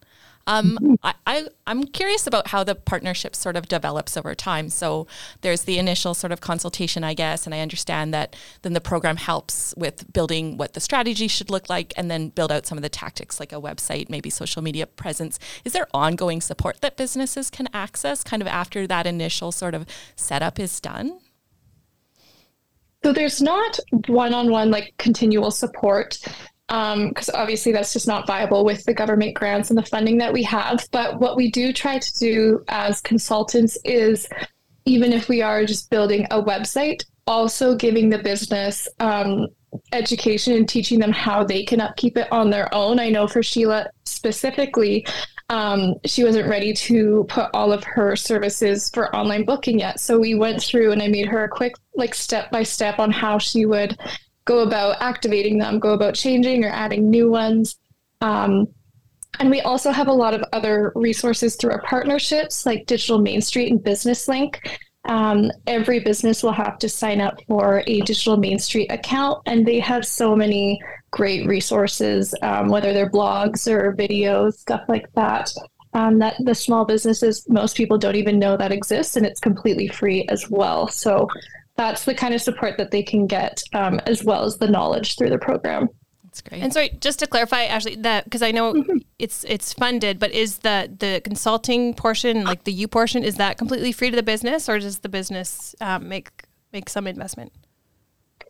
Um. 0.47 0.99
I, 1.03 1.15
I, 1.27 1.47
am 1.67 1.85
curious 1.85 2.27
about 2.27 2.49
how 2.49 2.65
the 2.65 2.75
partnership 2.75 3.35
sort 3.35 3.57
of 3.57 3.69
develops 3.69 4.17
over 4.17 4.35
time. 4.35 4.69
So 4.69 5.07
there's 5.41 5.63
the 5.63 5.79
initial 5.79 6.15
sort 6.15 6.33
of 6.33 6.41
consultation, 6.41 7.05
I 7.05 7.15
guess, 7.15 7.47
and 7.47 7.55
I 7.55 7.61
understand 7.61 8.13
that 8.15 8.37
then 8.63 8.73
the 8.73 8.81
program 8.81 9.17
helps 9.17 9.75
with 9.77 10.13
building 10.13 10.57
what 10.57 10.75
the 10.75 10.81
strategy 10.81 11.29
should 11.29 11.51
look 11.51 11.69
like 11.69 11.93
and 11.97 12.11
then 12.11 12.29
build 12.29 12.53
out 12.53 12.67
some 12.67 12.79
of 12.79 12.83
the 12.83 12.89
tactics 12.89 13.41
like 13.41 13.53
a 13.53 13.61
website, 13.61 14.09
maybe 14.09 14.31
social 14.31 14.63
media 14.63 14.87
presence. 14.87 15.39
Is 15.65 15.73
there 15.73 15.87
ongoing 15.95 16.41
support 16.41 16.81
that 16.81 16.97
businesses 16.97 17.51
can 17.51 17.69
access 17.73 18.23
kind 18.23 18.43
of 18.43 18.49
after 18.49 18.87
that 18.87 19.07
initial 19.07 19.53
sort 19.53 19.75
of 19.75 19.87
setup 20.17 20.59
is 20.59 20.81
done? 20.81 21.19
So 23.05 23.13
there's 23.13 23.43
not 23.43 23.79
one-on-one 24.07 24.71
like 24.71 24.95
continual 24.99 25.51
support 25.51 26.19
because 26.73 27.29
um, 27.29 27.35
obviously 27.35 27.71
that's 27.71 27.93
just 27.93 28.09
not 28.09 28.27
viable 28.27 28.65
with 28.65 28.83
the 28.85 28.95
government 28.95 29.35
grants 29.35 29.69
and 29.69 29.79
the 29.79 29.85
funding 29.85 30.17
that 30.17 30.33
we 30.33 30.43
have. 30.43 30.87
But 30.91 31.21
what 31.21 31.37
we 31.37 31.51
do 31.51 31.71
try 31.71 31.99
to 31.99 32.19
do 32.19 32.65
as 32.69 33.03
consultants 33.03 33.77
is, 33.85 34.27
even 34.87 35.13
if 35.13 35.29
we 35.29 35.43
are 35.43 35.67
just 35.67 35.91
building 35.91 36.27
a 36.31 36.43
website, 36.43 37.05
also 37.27 37.77
giving 37.77 38.09
the 38.09 38.19
business 38.19 38.89
um, 39.01 39.49
education 39.93 40.55
and 40.55 40.67
teaching 40.67 40.99
them 40.99 41.13
how 41.13 41.45
they 41.45 41.63
can 41.63 41.79
upkeep 41.79 42.17
it 42.17 42.33
on 42.33 42.49
their 42.49 42.75
own. 42.75 42.99
I 42.99 43.11
know 43.11 43.27
for 43.27 43.43
Sheila 43.43 43.91
specifically, 44.07 45.07
um, 45.51 45.97
she 46.07 46.25
wasn't 46.25 46.49
ready 46.49 46.73
to 46.73 47.27
put 47.29 47.51
all 47.53 47.71
of 47.71 47.85
her 47.85 48.17
services 48.17 48.89
for 48.95 49.15
online 49.15 49.45
booking 49.45 49.79
yet. 49.79 50.01
So 50.01 50.19
we 50.19 50.35
went 50.35 50.63
through 50.63 50.93
and 50.93 51.03
I 51.03 51.09
made 51.09 51.29
her 51.29 51.45
a 51.45 51.51
quick, 51.51 51.75
like, 51.95 52.15
step 52.15 52.51
by 52.51 52.63
step 52.63 52.99
on 52.99 53.11
how 53.11 53.37
she 53.37 53.67
would 53.67 53.99
go 54.45 54.61
about 54.61 55.01
activating 55.01 55.59
them, 55.59 55.79
go 55.79 55.93
about 55.93 56.15
changing 56.15 56.65
or 56.65 56.69
adding 56.69 57.11
new 57.11 57.31
ones. 57.31 57.79
Um, 58.21 58.67
and 59.41 59.51
we 59.51 59.61
also 59.63 59.91
have 59.91 60.09
a 60.09 60.13
lot 60.13 60.35
of 60.35 60.45
other 60.53 60.93
resources 60.95 61.57
through 61.57 61.73
our 61.73 61.83
partnerships 61.83 62.67
like 62.67 62.87
Digital 62.87 63.19
Main 63.19 63.41
Street 63.41 63.71
and 63.71 63.83
Business 63.83 64.29
Link. 64.29 64.61
um, 65.09 65.51
every 65.67 65.99
business 65.99 66.43
will 66.43 66.53
have 66.53 66.79
to 66.79 66.89
sign 66.89 67.21
up 67.21 67.39
for 67.49 67.83
a 67.87 68.01
digital 68.03 68.37
Main 68.37 68.59
Street 68.59 68.91
account, 68.91 69.43
and 69.47 69.67
they 69.67 69.81
have 69.81 70.05
so 70.07 70.37
many 70.37 70.81
great 71.11 71.47
resources, 71.47 72.35
um, 72.43 72.69
whether 72.69 72.93
they're 72.93 73.11
blogs 73.11 73.67
or 73.71 73.95
videos, 73.97 74.55
stuff 74.55 74.83
like 74.89 75.07
that. 75.15 75.53
Um, 75.95 76.19
that 76.21 76.37
the 76.39 76.55
small 76.55 76.87
businesses, 76.87 77.45
most 77.49 77.77
people 77.77 77.99
don't 77.99 78.17
even 78.17 78.39
know 78.39 78.57
that 78.57 78.73
exists, 78.73 79.17
and 79.17 79.27
it's 79.27 79.41
completely 79.41 79.89
free 79.89 80.25
as 80.29 80.49
well. 80.49 80.89
So 80.89 81.29
that's 81.83 82.05
the 82.05 82.15
kind 82.15 82.35
of 82.35 82.41
support 82.41 82.79
that 82.79 82.91
they 82.91 83.03
can 83.03 83.27
get, 83.27 83.63
um, 83.75 84.01
as 84.07 84.23
well 84.25 84.45
as 84.45 84.57
the 84.59 84.69
knowledge 84.69 85.17
through 85.17 85.31
the 85.31 85.39
program. 85.39 85.89
That's 86.25 86.41
great. 86.41 86.63
And 86.63 86.73
sorry, 86.73 86.91
just 87.01 87.19
to 87.19 87.27
clarify, 87.27 87.65
Ashley, 87.65 87.97
that 87.97 88.25
because 88.25 88.41
I 88.41 88.53
know 88.53 88.73
mm-hmm. 88.73 88.99
it's 89.19 89.45
it's 89.45 89.73
funded, 89.73 90.19
but 90.19 90.31
is 90.31 90.59
the 90.59 90.91
the 90.99 91.21
consulting 91.25 91.93
portion, 91.95 92.45
like 92.45 92.65
the 92.65 92.73
U 92.73 92.89
portion, 92.89 93.23
is 93.23 93.37
that 93.37 93.59
completely 93.59 93.93
free 93.93 94.11
to 94.11 94.17
the 94.17 94.23
business, 94.23 94.69
or 94.69 94.79
does 94.79 95.01
the 95.01 95.09
business 95.09 95.75
um, 95.81 96.09
make 96.09 96.31
make 96.73 96.89
some 96.89 97.07
investment? 97.07 97.53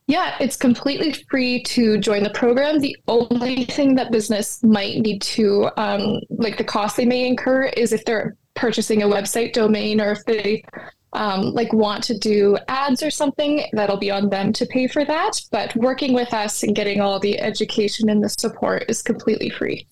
Yeah, 0.06 0.36
it's 0.38 0.56
completely 0.56 1.14
free 1.30 1.62
to 1.64 1.98
join 1.98 2.22
the 2.24 2.30
program. 2.30 2.80
The 2.80 2.96
only 3.08 3.64
thing 3.64 3.94
that 3.94 4.12
business 4.12 4.62
might 4.62 4.98
need 4.98 5.22
to, 5.22 5.70
um, 5.76 6.20
like 6.30 6.58
the 6.58 6.64
cost 6.64 6.96
they 6.96 7.06
may 7.06 7.26
incur, 7.26 7.64
is 7.64 7.92
if 7.92 8.04
they're 8.04 8.36
purchasing 8.54 9.02
a 9.02 9.06
website 9.06 9.52
domain 9.54 10.00
or 10.00 10.12
if 10.12 10.24
they 10.26 10.64
um, 11.12 11.52
like 11.52 11.72
want 11.72 12.02
to 12.04 12.18
do 12.18 12.56
ads 12.68 13.02
or 13.02 13.10
something, 13.10 13.64
that'll 13.72 13.96
be 13.96 14.10
on 14.10 14.30
them 14.30 14.52
to 14.54 14.66
pay 14.66 14.86
for 14.86 15.04
that. 15.04 15.40
But 15.50 15.74
working 15.76 16.14
with 16.14 16.32
us 16.32 16.62
and 16.62 16.74
getting 16.74 17.00
all 17.00 17.18
the 17.18 17.40
education 17.40 18.08
and 18.08 18.22
the 18.22 18.28
support 18.28 18.84
is 18.88 19.02
completely 19.02 19.50
free. 19.50 19.86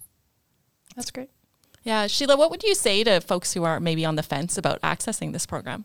That's 0.97 1.11
great. 1.11 1.31
Yeah, 1.83 2.07
Sheila, 2.07 2.37
what 2.37 2.51
would 2.51 2.63
you 2.63 2.75
say 2.75 3.05
to 3.05 3.21
folks 3.21 3.55
who 3.55 3.65
are 3.65 3.81
maybe 3.81 4.05
on 4.05 4.17
the 4.17 4.23
fence 4.23 4.59
about 4.59 4.81
accessing 4.83 5.33
this 5.33 5.47
program? 5.47 5.85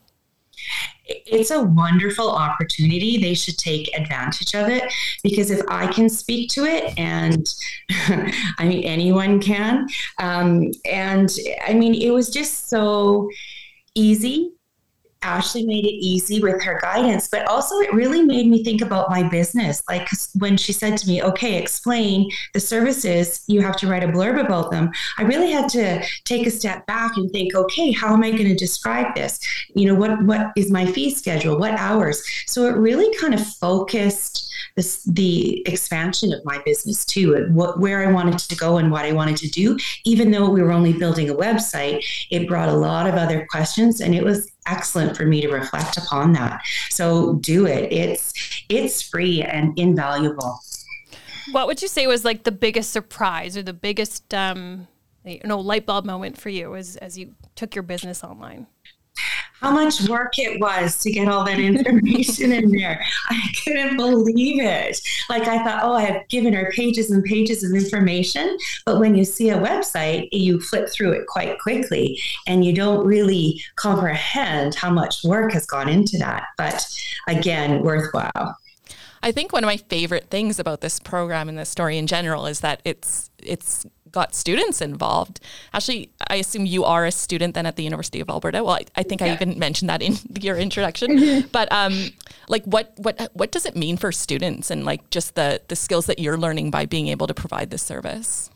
It's 1.05 1.51
a 1.51 1.61
wonderful 1.61 2.31
opportunity. 2.31 3.17
They 3.17 3.33
should 3.33 3.57
take 3.57 3.95
advantage 3.97 4.55
of 4.55 4.69
it 4.69 4.91
because 5.21 5.51
if 5.51 5.61
I 5.69 5.87
can 5.87 6.09
speak 6.09 6.49
to 6.51 6.65
it, 6.65 6.97
and 6.97 7.45
I 8.57 8.65
mean, 8.65 8.83
anyone 8.83 9.41
can. 9.41 9.87
Um, 10.17 10.71
and 10.85 11.29
I 11.67 11.73
mean, 11.73 11.93
it 11.93 12.11
was 12.11 12.29
just 12.29 12.69
so 12.69 13.29
easy 13.95 14.54
Ashley 15.25 15.65
made 15.65 15.85
it 15.85 15.93
easy 15.93 16.39
with 16.39 16.61
her 16.63 16.79
guidance, 16.81 17.27
but 17.27 17.47
also 17.47 17.79
it 17.79 17.93
really 17.93 18.21
made 18.21 18.47
me 18.47 18.63
think 18.63 18.81
about 18.81 19.09
my 19.09 19.23
business. 19.23 19.81
Like 19.89 20.07
when 20.37 20.55
she 20.55 20.71
said 20.71 20.97
to 20.97 21.07
me, 21.07 21.23
okay, 21.23 21.57
explain 21.57 22.29
the 22.53 22.59
services, 22.59 23.43
you 23.47 23.61
have 23.61 23.75
to 23.77 23.87
write 23.87 24.03
a 24.03 24.07
blurb 24.07 24.39
about 24.39 24.71
them. 24.71 24.91
I 25.17 25.23
really 25.23 25.51
had 25.51 25.67
to 25.69 26.05
take 26.25 26.45
a 26.45 26.51
step 26.51 26.85
back 26.85 27.17
and 27.17 27.29
think, 27.31 27.55
okay, 27.55 27.91
how 27.91 28.13
am 28.13 28.23
I 28.23 28.31
going 28.31 28.49
to 28.49 28.55
describe 28.55 29.15
this? 29.15 29.39
You 29.73 29.87
know, 29.87 29.95
what 29.95 30.23
what 30.23 30.51
is 30.55 30.71
my 30.71 30.85
fee 30.85 31.09
schedule? 31.09 31.57
What 31.57 31.73
hours? 31.73 32.23
So 32.45 32.67
it 32.67 32.77
really 32.77 33.13
kind 33.17 33.33
of 33.33 33.45
focused 33.45 34.51
this, 34.75 35.03
the 35.03 35.65
expansion 35.67 36.33
of 36.33 36.43
my 36.43 36.61
business 36.65 37.05
too, 37.05 37.35
and 37.35 37.55
what 37.55 37.79
where 37.79 38.07
I 38.07 38.11
wanted 38.11 38.37
to 38.39 38.55
go 38.55 38.77
and 38.77 38.91
what 38.91 39.05
I 39.05 39.13
wanted 39.13 39.37
to 39.37 39.49
do. 39.49 39.77
Even 40.03 40.31
though 40.31 40.49
we 40.49 40.61
were 40.61 40.71
only 40.71 40.93
building 40.93 41.29
a 41.29 41.33
website, 41.33 42.03
it 42.29 42.47
brought 42.47 42.69
a 42.69 42.75
lot 42.75 43.07
of 43.07 43.15
other 43.15 43.47
questions, 43.49 44.01
and 44.01 44.13
it 44.13 44.23
was 44.23 44.51
excellent 44.67 45.15
for 45.15 45.25
me 45.25 45.41
to 45.41 45.47
reflect 45.47 45.97
upon 45.97 46.33
that. 46.33 46.61
So 46.89 47.35
do 47.35 47.65
it. 47.65 47.91
It's 47.91 48.33
it's 48.69 49.01
free 49.01 49.41
and 49.41 49.77
invaluable. 49.79 50.59
What 51.51 51.67
would 51.67 51.81
you 51.81 51.87
say 51.87 52.07
was 52.07 52.25
like 52.25 52.43
the 52.43 52.51
biggest 52.51 52.91
surprise 52.91 53.55
or 53.55 53.63
the 53.63 53.73
biggest 53.73 54.33
um, 54.33 54.87
you 55.23 55.39
know 55.45 55.59
light 55.59 55.85
bulb 55.85 56.05
moment 56.05 56.37
for 56.37 56.49
you 56.49 56.75
as 56.75 56.97
as 56.97 57.17
you 57.17 57.33
took 57.55 57.75
your 57.75 57.83
business 57.83 58.23
online? 58.23 58.67
How 59.61 59.71
much 59.71 60.07
work 60.07 60.37
it 60.37 60.59
was 60.59 60.97
to 60.99 61.11
get 61.11 61.27
all 61.27 61.43
that 61.45 61.59
information 61.59 62.51
in 62.51 62.71
there. 62.71 63.03
I 63.29 63.41
couldn't 63.63 63.97
believe 63.97 64.61
it. 64.61 64.99
Like 65.29 65.47
I 65.47 65.63
thought, 65.63 65.83
oh, 65.83 65.93
I 65.93 66.03
have 66.03 66.27
given 66.29 66.53
her 66.53 66.71
pages 66.71 67.11
and 67.11 67.23
pages 67.23 67.63
of 67.63 67.71
information. 67.73 68.57
But 68.85 68.99
when 68.99 69.15
you 69.15 69.23
see 69.25 69.49
a 69.49 69.57
website, 69.57 70.29
you 70.31 70.59
flip 70.59 70.89
through 70.89 71.13
it 71.13 71.27
quite 71.27 71.59
quickly 71.59 72.19
and 72.47 72.63
you 72.63 72.73
don't 72.73 73.05
really 73.05 73.61
comprehend 73.75 74.75
how 74.75 74.91
much 74.91 75.23
work 75.23 75.53
has 75.53 75.65
gone 75.65 75.89
into 75.89 76.17
that. 76.17 76.45
But 76.57 76.85
again, 77.27 77.81
worthwhile. 77.81 78.57
I 79.23 79.31
think 79.31 79.51
one 79.51 79.63
of 79.63 79.67
my 79.67 79.77
favorite 79.77 80.29
things 80.29 80.59
about 80.59 80.81
this 80.81 80.99
program 80.99 81.49
and 81.49 81.57
this 81.57 81.69
story 81.69 81.97
in 81.97 82.05
general 82.05 82.45
is 82.45 82.59
that 82.59 82.81
it's 82.85 83.31
it's 83.39 83.83
got 84.15 84.33
students 84.33 84.81
involved. 84.81 85.39
Actually, 85.73 86.09
I 86.27 86.37
assume 86.37 86.65
you 86.65 86.83
are 86.83 87.05
a 87.05 87.11
student 87.11 87.53
then 87.53 87.67
at 87.67 87.75
the 87.75 87.83
University 87.83 88.19
of 88.19 88.29
Alberta. 88.29 88.63
Well, 88.63 88.75
I, 88.75 88.85
I 88.95 89.03
think 89.03 89.21
yeah. 89.21 89.27
I 89.27 89.33
even 89.33 89.59
mentioned 89.59 89.89
that 89.89 90.01
in 90.01 90.15
your 90.41 90.57
introduction. 90.57 91.19
Mm-hmm. 91.19 91.47
But 91.51 91.71
um, 91.71 92.09
like, 92.47 92.63
what 92.65 92.93
what 92.97 93.29
what 93.33 93.51
does 93.51 93.65
it 93.67 93.75
mean 93.75 93.97
for 93.97 94.11
students 94.11 94.71
and 94.71 94.83
like 94.85 95.07
just 95.11 95.35
the 95.35 95.61
the 95.67 95.75
skills 95.75 96.07
that 96.07 96.17
you're 96.17 96.37
learning 96.37 96.71
by 96.71 96.87
being 96.87 97.09
able 97.09 97.27
to 97.27 97.33
provide 97.35 97.69
this 97.69 97.83
service? 97.83 98.49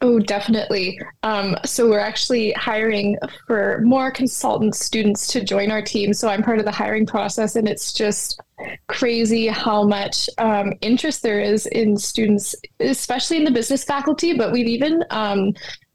Oh, 0.00 0.18
definitely. 0.18 0.98
Um, 1.22 1.56
so 1.64 1.88
we're 1.88 2.00
actually 2.00 2.52
hiring 2.52 3.16
for 3.46 3.80
more 3.84 4.10
consultant 4.10 4.74
students 4.74 5.28
to 5.28 5.44
join 5.44 5.70
our 5.70 5.82
team. 5.82 6.12
So 6.12 6.28
I'm 6.28 6.42
part 6.42 6.58
of 6.58 6.64
the 6.64 6.72
hiring 6.72 7.06
process, 7.06 7.54
and 7.54 7.68
it's 7.68 7.92
just 7.92 8.40
crazy 8.88 9.46
how 9.46 9.84
much 9.84 10.28
um, 10.38 10.72
interest 10.80 11.22
there 11.22 11.40
is 11.40 11.66
in 11.66 11.96
students, 11.96 12.54
especially 12.80 13.36
in 13.36 13.44
the 13.44 13.50
business 13.50 13.84
faculty. 13.84 14.36
But 14.36 14.50
we've 14.52 14.66
even 14.66 15.04
um, 15.10 15.52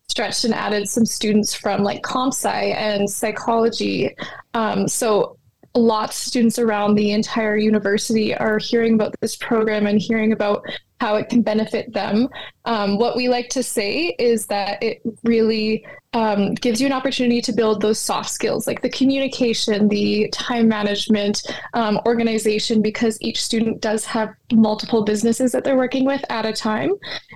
stretched 0.09 0.45
and 0.45 0.53
added 0.53 0.87
some 0.87 1.05
students 1.05 1.53
from 1.53 1.83
like 1.83 2.01
comp 2.01 2.33
sci 2.33 2.49
and 2.49 3.09
psychology. 3.09 4.15
Um, 4.53 4.87
so 4.87 5.36
lots 5.77 6.17
of 6.17 6.27
students 6.27 6.59
around 6.59 6.95
the 6.95 7.11
entire 7.11 7.57
university 7.57 8.35
are 8.35 8.57
hearing 8.57 8.95
about 8.95 9.15
this 9.21 9.35
program 9.35 9.87
and 9.87 9.99
hearing 9.99 10.31
about 10.31 10.65
how 10.99 11.15
it 11.15 11.29
can 11.29 11.41
benefit 11.41 11.93
them. 11.93 12.27
Um, 12.65 12.97
what 12.97 13.15
we 13.15 13.29
like 13.29 13.49
to 13.49 13.61
say 13.61 14.15
is 14.17 14.47
that 14.47 14.81
it 14.81 15.01
really 15.23 15.85
um, 16.13 16.55
gives 16.55 16.81
you 16.81 16.87
an 16.87 16.93
opportunity 16.93 17.39
to 17.41 17.53
build 17.53 17.81
those 17.81 17.99
soft 17.99 18.29
skills 18.29 18.65
like 18.65 18.81
the 18.81 18.89
communication, 18.89 19.87
the 19.87 20.27
time 20.31 20.67
management, 20.67 21.43
um, 21.75 21.99
organization, 22.07 22.81
because 22.81 23.21
each 23.21 23.41
student 23.41 23.79
does 23.79 24.05
have 24.05 24.29
multiple 24.51 25.03
businesses 25.03 25.51
that 25.51 25.63
they're 25.63 25.77
working 25.77 26.05
with 26.05 26.23
at 26.31 26.45
a 26.45 26.53
time. 26.53 26.91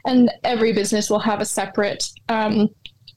And 0.06 0.32
every 0.44 0.74
business 0.74 1.10
will 1.10 1.20
have 1.20 1.42
a 1.42 1.46
separate 1.46 2.10
um, 2.30 2.70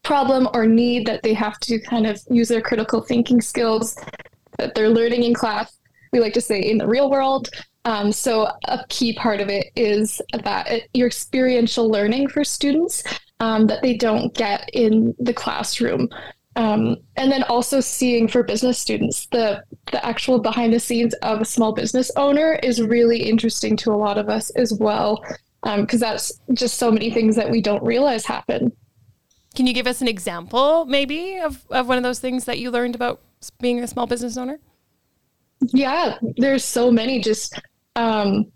problem 0.03 0.49
or 0.53 0.67
need 0.67 1.07
that 1.07 1.23
they 1.23 1.33
have 1.33 1.59
to 1.61 1.79
kind 1.81 2.07
of 2.07 2.21
use 2.31 2.49
their 2.49 2.61
critical 2.61 3.01
thinking 3.01 3.41
skills 3.41 3.97
that 4.59 4.75
they're 4.75 4.91
learning 4.91 5.25
in 5.25 5.35
class. 5.35 5.79
We 6.13 6.21
like 6.21 6.35
to 6.35 6.41
say 6.41 6.61
in 6.61 6.79
the 6.79 6.87
real 6.87 7.11
world. 7.11 7.51
Um, 7.85 8.13
so 8.13 8.49
a 8.65 8.85
key 8.89 9.13
part 9.13 9.41
of 9.41 9.49
it 9.49 9.67
is 9.77 10.21
that 10.43 10.71
it, 10.71 10.89
your 10.95 11.07
experiential 11.07 11.89
learning 11.89 12.29
for 12.29 12.45
students 12.45 13.03
um, 13.41 13.67
that 13.67 13.83
they 13.83 13.97
don't 13.97 14.35
get 14.35 14.71
in 14.73 15.15
the 15.19 15.35
classroom. 15.35 16.09
Um, 16.57 16.97
and 17.17 17.33
then 17.33 17.43
also 17.45 17.81
seeing 17.81 18.29
for 18.29 18.45
business 18.45 18.79
students 18.79 19.27
the 19.33 19.65
the 19.91 20.05
actual 20.07 20.39
behind 20.39 20.73
the 20.73 20.79
scenes 20.79 21.13
of 21.15 21.41
a 21.41 21.45
small 21.45 21.73
business 21.73 22.13
owner 22.17 22.61
is 22.63 22.81
really 22.81 23.29
interesting 23.29 23.77
to 23.79 23.91
a 23.91 23.97
lot 23.97 24.19
of 24.19 24.29
us 24.29 24.51
as 24.51 24.73
well 24.73 25.21
because 25.65 26.03
um, 26.03 26.09
that's 26.09 26.41
just 26.53 26.79
so 26.79 26.93
many 26.93 27.11
things 27.11 27.35
that 27.37 27.51
we 27.51 27.61
don't 27.61 27.83
realize 27.83 28.25
happen. 28.25 28.71
Can 29.55 29.67
you 29.67 29.73
give 29.73 29.87
us 29.87 30.01
an 30.01 30.09
example, 30.09 30.85
maybe, 30.85 31.39
of, 31.39 31.65
of 31.71 31.89
one 31.89 31.97
of 31.97 32.03
those 32.03 32.19
things 32.19 32.45
that 32.45 32.59
you 32.59 32.71
learned 32.71 32.95
about 32.95 33.21
being 33.51 33.81
a 33.81 33.87
small 33.87 34.07
business 34.07 34.37
owner? 34.37 34.59
Yeah, 35.73 36.19
there's 36.37 36.65
so 36.65 36.91
many. 36.91 37.21
Just 37.21 37.61
um, 37.97 38.53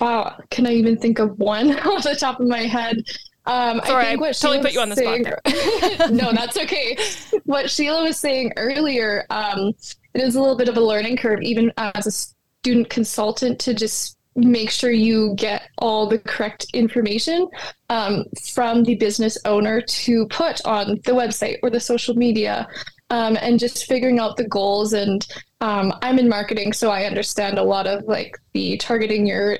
wow, 0.00 0.38
can 0.50 0.66
I 0.66 0.72
even 0.72 0.98
think 0.98 1.18
of 1.18 1.38
one 1.38 1.78
off 1.86 2.04
the 2.04 2.16
top 2.16 2.40
of 2.40 2.46
my 2.46 2.62
head? 2.62 2.98
Um, 3.44 3.80
Sorry, 3.84 4.04
I, 4.04 4.08
think 4.10 4.20
what 4.20 4.30
I 4.30 4.32
totally 4.32 4.62
put 4.62 4.72
you 4.72 4.80
on 4.80 4.88
the 4.88 4.96
saying, 4.96 5.24
spot. 5.24 6.10
no, 6.12 6.32
that's 6.32 6.56
okay. 6.56 6.96
What 7.44 7.68
Sheila 7.68 8.04
was 8.04 8.18
saying 8.18 8.52
earlier, 8.56 9.26
um, 9.30 9.72
it 10.14 10.20
is 10.20 10.36
a 10.36 10.40
little 10.40 10.56
bit 10.56 10.68
of 10.68 10.76
a 10.76 10.80
learning 10.80 11.16
curve, 11.16 11.42
even 11.42 11.72
as 11.76 12.06
a 12.06 12.12
student 12.12 12.88
consultant, 12.88 13.58
to 13.60 13.74
just 13.74 14.16
make 14.34 14.70
sure 14.70 14.90
you 14.90 15.34
get 15.36 15.68
all 15.78 16.06
the 16.06 16.18
correct 16.18 16.66
information 16.72 17.48
um, 17.90 18.24
from 18.52 18.82
the 18.84 18.94
business 18.94 19.36
owner 19.44 19.80
to 19.80 20.26
put 20.28 20.64
on 20.64 21.00
the 21.04 21.12
website 21.12 21.56
or 21.62 21.68
the 21.70 21.80
social 21.80 22.14
media 22.14 22.66
um, 23.12 23.36
and 23.42 23.60
just 23.60 23.84
figuring 23.86 24.18
out 24.18 24.36
the 24.36 24.48
goals. 24.48 24.94
And 24.94 25.24
um, 25.60 25.92
I'm 26.02 26.18
in 26.18 26.28
marketing, 26.28 26.72
so 26.72 26.90
I 26.90 27.04
understand 27.04 27.58
a 27.58 27.62
lot 27.62 27.86
of 27.86 28.04
like 28.04 28.36
the 28.54 28.78
targeting 28.78 29.26
your 29.26 29.58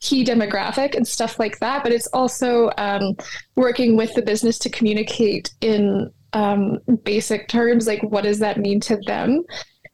key 0.00 0.24
demographic 0.24 0.94
and 0.94 1.06
stuff 1.06 1.38
like 1.38 1.60
that. 1.60 1.82
But 1.84 1.92
it's 1.92 2.08
also 2.08 2.70
um, 2.76 3.16
working 3.56 3.96
with 3.96 4.12
the 4.14 4.22
business 4.22 4.58
to 4.58 4.68
communicate 4.68 5.54
in 5.60 6.12
um, 6.32 6.78
basic 7.04 7.48
terms, 7.48 7.86
like 7.86 8.02
what 8.02 8.24
does 8.24 8.40
that 8.40 8.58
mean 8.58 8.80
to 8.80 8.98
them? 9.06 9.44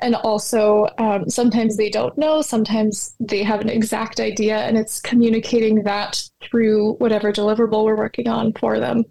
And 0.00 0.16
also, 0.16 0.88
um, 0.98 1.28
sometimes 1.28 1.76
they 1.76 1.88
don't 1.88 2.16
know, 2.18 2.42
sometimes 2.42 3.14
they 3.20 3.42
have 3.44 3.60
an 3.60 3.68
exact 3.68 4.18
idea, 4.18 4.56
and 4.56 4.76
it's 4.76 5.00
communicating 5.00 5.84
that 5.84 6.22
through 6.42 6.94
whatever 6.94 7.32
deliverable 7.32 7.84
we're 7.84 7.96
working 7.96 8.28
on 8.28 8.52
for 8.54 8.80
them. 8.80 9.04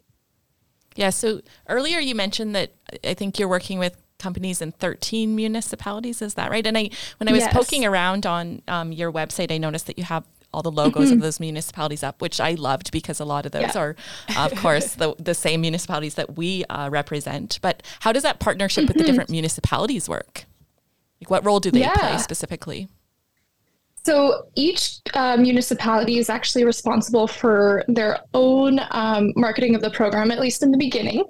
Yeah. 0.95 1.09
So 1.09 1.41
earlier 1.67 1.99
you 1.99 2.15
mentioned 2.15 2.55
that 2.55 2.71
I 3.03 3.13
think 3.13 3.39
you're 3.39 3.47
working 3.47 3.79
with 3.79 3.97
companies 4.19 4.61
in 4.61 4.71
13 4.71 5.35
municipalities. 5.35 6.21
Is 6.21 6.35
that 6.35 6.49
right? 6.49 6.65
And 6.65 6.77
I, 6.77 6.89
when 7.17 7.27
I 7.27 7.31
was 7.33 7.41
Yes. 7.41 7.53
poking 7.53 7.83
around 7.85 8.25
on 8.25 8.61
um, 8.67 8.91
your 8.91 9.11
website, 9.11 9.51
I 9.51 9.57
noticed 9.57 9.87
that 9.87 9.97
you 9.97 10.03
have 10.05 10.23
all 10.53 10.61
the 10.61 10.71
logos 10.71 11.11
of 11.11 11.19
those 11.19 11.39
municipalities 11.39 12.03
up, 12.03 12.21
which 12.21 12.39
I 12.39 12.51
loved 12.51 12.91
because 12.91 13.19
a 13.19 13.25
lot 13.25 13.45
of 13.47 13.51
those 13.51 13.73
Yeah. 13.75 13.81
are, 13.81 13.95
of 14.37 14.53
course, 14.61 14.93
the, 14.95 15.15
the 15.17 15.33
same 15.33 15.61
municipalities 15.61 16.13
that 16.13 16.37
we 16.37 16.63
uh, 16.65 16.89
represent. 16.91 17.57
But 17.61 17.81
how 18.01 18.11
does 18.11 18.21
that 18.23 18.39
partnership 18.39 18.87
with 18.87 18.97
the 18.97 19.03
different 19.03 19.31
municipalities 19.31 20.07
work? 20.07 20.45
Like, 21.19 21.29
what 21.31 21.43
role 21.43 21.59
do 21.59 21.71
they 21.71 21.89
play 21.95 22.17
specifically? 22.19 22.87
So 24.05 24.47
each 24.55 24.99
uh, 25.13 25.37
municipality 25.37 26.17
is 26.17 26.29
actually 26.29 26.65
responsible 26.65 27.25
for 27.25 27.85
their 27.87 28.19
own 28.33 28.79
um, 28.91 29.31
marketing 29.35 29.75
of 29.75 29.81
the 29.81 29.91
program, 29.91 30.29
at 30.29 30.39
least 30.39 30.61
in 30.61 30.71
the 30.71 30.77
beginning. 30.77 31.23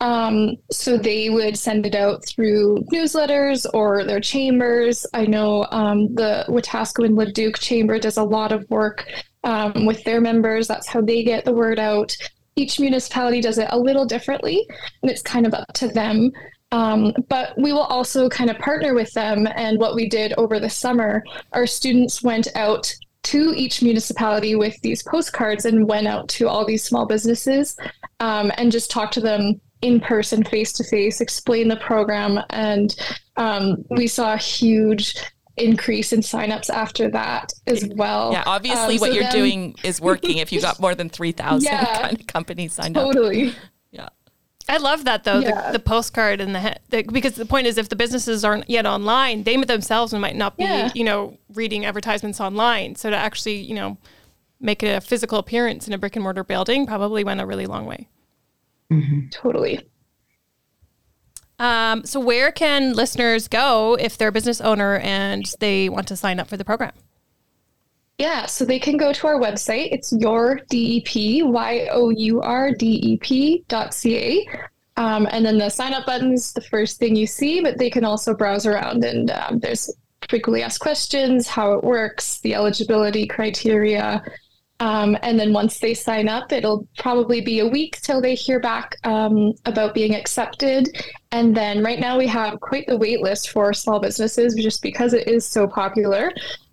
Um, 0.00 0.56
so 0.70 0.96
they 0.96 1.28
would 1.28 1.58
send 1.58 1.86
it 1.86 1.94
out 1.94 2.24
through 2.24 2.84
newsletters 2.92 3.66
or 3.74 4.04
their 4.04 4.20
chambers. 4.20 5.04
I 5.12 5.26
know 5.26 5.66
um, 5.70 6.14
the 6.14 6.44
Wetaskiwin 6.48 7.06
and 7.06 7.16
Leduc 7.16 7.58
Chamber 7.58 7.98
does 7.98 8.16
a 8.16 8.22
lot 8.22 8.52
of 8.52 8.64
work 8.70 9.06
um, 9.44 9.84
with 9.84 10.02
their 10.04 10.20
members. 10.20 10.68
That's 10.68 10.88
how 10.88 11.00
they 11.00 11.22
get 11.22 11.44
the 11.44 11.52
word 11.52 11.78
out. 11.78 12.16
Each 12.56 12.80
municipality 12.80 13.40
does 13.40 13.58
it 13.58 13.68
a 13.70 13.78
little 13.78 14.06
differently, 14.06 14.66
and 15.02 15.10
it's 15.10 15.22
kind 15.22 15.46
of 15.46 15.54
up 15.54 15.72
to 15.74 15.88
them. 15.88 16.30
Um, 16.72 17.12
but 17.28 17.56
we 17.58 17.72
will 17.72 17.82
also 17.82 18.28
kind 18.28 18.50
of 18.50 18.58
partner 18.58 18.94
with 18.94 19.12
them. 19.12 19.48
And 19.56 19.78
what 19.78 19.94
we 19.94 20.08
did 20.08 20.32
over 20.38 20.60
the 20.60 20.70
summer, 20.70 21.24
our 21.52 21.66
students 21.66 22.22
went 22.22 22.46
out 22.54 22.94
to 23.24 23.52
each 23.56 23.82
municipality 23.82 24.54
with 24.54 24.80
these 24.82 25.02
postcards 25.02 25.64
and 25.64 25.86
went 25.88 26.06
out 26.06 26.28
to 26.28 26.48
all 26.48 26.64
these 26.64 26.82
small 26.84 27.06
businesses 27.06 27.76
um, 28.20 28.50
and 28.56 28.72
just 28.72 28.90
talked 28.90 29.12
to 29.14 29.20
them 29.20 29.60
in 29.82 29.98
person, 30.00 30.44
face 30.44 30.72
to 30.74 30.84
face, 30.84 31.20
explain 31.20 31.68
the 31.68 31.76
program. 31.76 32.38
And 32.50 32.94
um, 33.36 33.84
we 33.90 34.06
saw 34.06 34.34
a 34.34 34.38
huge 34.38 35.16
increase 35.56 36.12
in 36.12 36.20
signups 36.20 36.70
after 36.70 37.10
that 37.10 37.52
as 37.66 37.86
well. 37.96 38.32
Yeah, 38.32 38.44
obviously, 38.46 38.94
Um, 38.94 39.00
what 39.00 39.08
so 39.08 39.14
you're 39.14 39.24
then- 39.24 39.32
doing 39.32 39.74
is 39.82 40.00
working 40.00 40.38
if 40.38 40.52
you 40.52 40.60
got 40.60 40.80
more 40.80 40.94
than 40.94 41.08
3,000 41.10 41.62
Yeah. 41.70 42.00
kind 42.02 42.20
of 42.20 42.26
companies 42.26 42.72
signed 42.74 42.96
up. 42.96 43.04
Totally. 43.06 43.54
Yeah. 44.70 44.76
I 44.76 44.78
love 44.78 45.04
that 45.04 45.24
though, 45.24 45.40
Yeah. 45.40 45.66
the, 45.66 45.72
the 45.78 45.78
postcard 45.84 46.40
and 46.40 46.54
the, 46.54 46.76
the 46.90 47.02
because 47.02 47.34
the 47.34 47.46
point 47.46 47.66
is 47.66 47.78
if 47.78 47.88
the 47.88 47.96
businesses 47.96 48.44
aren't 48.44 48.68
yet 48.70 48.86
online, 48.86 49.42
they 49.42 49.56
themselves 49.56 50.12
might 50.14 50.36
not 50.36 50.56
be, 50.56 50.64
Yeah. 50.64 50.90
you 50.94 51.04
know, 51.04 51.36
reading 51.54 51.84
advertisements 51.84 52.40
online. 52.40 52.94
So 52.96 53.10
to 53.10 53.16
actually, 53.16 53.56
you 53.56 53.74
know, 53.74 53.98
make 54.60 54.82
it 54.82 54.88
a 54.96 55.00
physical 55.00 55.38
appearance 55.38 55.86
in 55.86 55.92
a 55.94 55.98
brick 55.98 56.16
and 56.16 56.22
mortar 56.22 56.44
building 56.44 56.86
probably 56.86 57.24
went 57.24 57.40
a 57.40 57.46
really 57.46 57.66
long 57.66 57.86
way. 57.86 58.08
Totally. 59.30 59.80
Um, 61.58 62.04
so 62.04 62.18
where 62.20 62.50
can 62.50 62.94
listeners 62.94 63.46
go 63.46 63.94
if 64.00 64.16
they're 64.16 64.28
a 64.28 64.32
business 64.32 64.60
owner 64.60 64.96
and 64.98 65.44
they 65.60 65.88
want 65.88 66.08
to 66.08 66.16
sign 66.16 66.40
up 66.40 66.48
for 66.48 66.56
the 66.56 66.64
program? 66.64 66.92
Yeah, 68.20 68.44
so 68.44 68.66
they 68.66 68.78
can 68.78 68.98
go 68.98 69.14
to 69.14 69.26
our 69.28 69.40
website. 69.40 69.88
It's 69.92 70.12
your 70.12 70.56
DEP, 70.68 71.42
Y 71.42 71.88
O 71.90 72.10
U 72.10 72.42
R 72.42 72.70
D 72.70 73.00
E 73.02 73.16
P 73.16 73.64
dot 73.66 73.94
C 73.94 74.18
A. 74.18 74.46
Um, 74.98 75.26
and 75.30 75.42
then 75.42 75.56
the 75.56 75.70
sign 75.70 75.94
up 75.94 76.04
button's 76.04 76.52
the 76.52 76.60
first 76.60 76.98
thing 76.98 77.16
you 77.16 77.26
see, 77.26 77.62
but 77.62 77.78
they 77.78 77.88
can 77.88 78.04
also 78.04 78.34
browse 78.34 78.66
around 78.66 79.04
and 79.04 79.30
um, 79.30 79.58
there's 79.60 79.90
frequently 80.28 80.62
asked 80.62 80.80
questions, 80.80 81.48
how 81.48 81.72
it 81.72 81.82
works, 81.82 82.40
the 82.40 82.54
eligibility 82.54 83.26
criteria. 83.26 84.22
Um, 84.80 85.16
and 85.22 85.40
then 85.40 85.54
once 85.54 85.78
they 85.78 85.94
sign 85.94 86.28
up, 86.28 86.52
it'll 86.52 86.86
probably 86.98 87.40
be 87.40 87.60
a 87.60 87.66
week 87.66 88.02
till 88.02 88.20
they 88.20 88.34
hear 88.34 88.60
back 88.60 88.96
um, 89.04 89.54
about 89.64 89.94
being 89.94 90.14
accepted. 90.14 90.90
And 91.32 91.56
then 91.56 91.82
right 91.82 91.98
now 91.98 92.18
we 92.18 92.26
have 92.26 92.60
quite 92.60 92.86
the 92.86 92.98
wait 92.98 93.22
list 93.22 93.48
for 93.48 93.72
small 93.72 93.98
businesses 93.98 94.54
just 94.56 94.82
because 94.82 95.14
it 95.14 95.26
is 95.26 95.46
so 95.46 95.66
popular. 95.66 96.30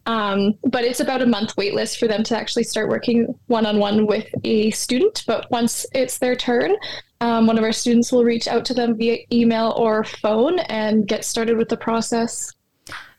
Um, 0.08 0.58
but 0.63 0.86
it's 0.86 1.02
about 1.02 1.22
a 1.22 1.26
month 1.26 1.56
wait 1.58 1.74
list 1.76 2.00
for 2.00 2.08
them 2.08 2.24
to 2.24 2.38
actually 2.38 2.63
start 2.63 2.88
working 2.89 3.38
one 3.48 3.65
on 3.65 3.78
one 3.78 4.08
with 4.08 4.28
a 4.46 4.72
student. 4.72 5.24
But 5.28 5.52
once 5.52 5.86
it's 5.93 6.17
their 6.17 6.36
turn, 6.36 6.76
um, 7.20 7.46
one 7.46 7.58
of 7.58 7.63
our 7.63 7.74
students 7.74 8.12
will 8.12 8.24
reach 8.24 8.48
out 8.48 8.63
to 8.65 8.74
them 8.74 8.96
via 8.98 9.17
email 9.32 9.74
or 9.78 10.06
phone 10.06 10.60
and 10.60 11.08
get 11.08 11.26
started 11.26 11.58
with 11.58 11.67
the 11.67 11.78
process. 11.78 12.54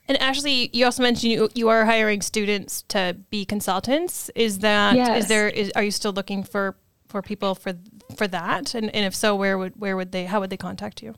And 0.08 0.18
Ashley, 0.22 0.70
you 0.72 0.86
also 0.86 1.02
mentioned 1.02 1.30
you, 1.30 1.50
you 1.54 1.68
are 1.68 1.84
hiring 1.84 2.22
students 2.22 2.82
to 2.88 3.18
be 3.28 3.44
consultants. 3.44 4.30
Is 4.34 4.60
that 4.60 4.94
is 4.94 4.96
Yes. 4.96 5.22
is 5.24 5.28
there 5.28 5.48
is 5.48 5.70
are 5.76 5.82
you 5.82 5.90
still 5.90 6.12
looking 6.12 6.42
for 6.42 6.76
for 7.08 7.20
people 7.20 7.54
for 7.54 7.74
for 8.16 8.26
that? 8.28 8.74
And 8.74 8.88
and 8.94 9.04
if 9.04 9.14
so, 9.14 9.36
where 9.36 9.58
would 9.58 9.74
where 9.76 9.94
would 9.94 10.12
they 10.12 10.24
how 10.24 10.40
would 10.40 10.48
they 10.48 10.56
contact 10.56 11.02
you? 11.02 11.14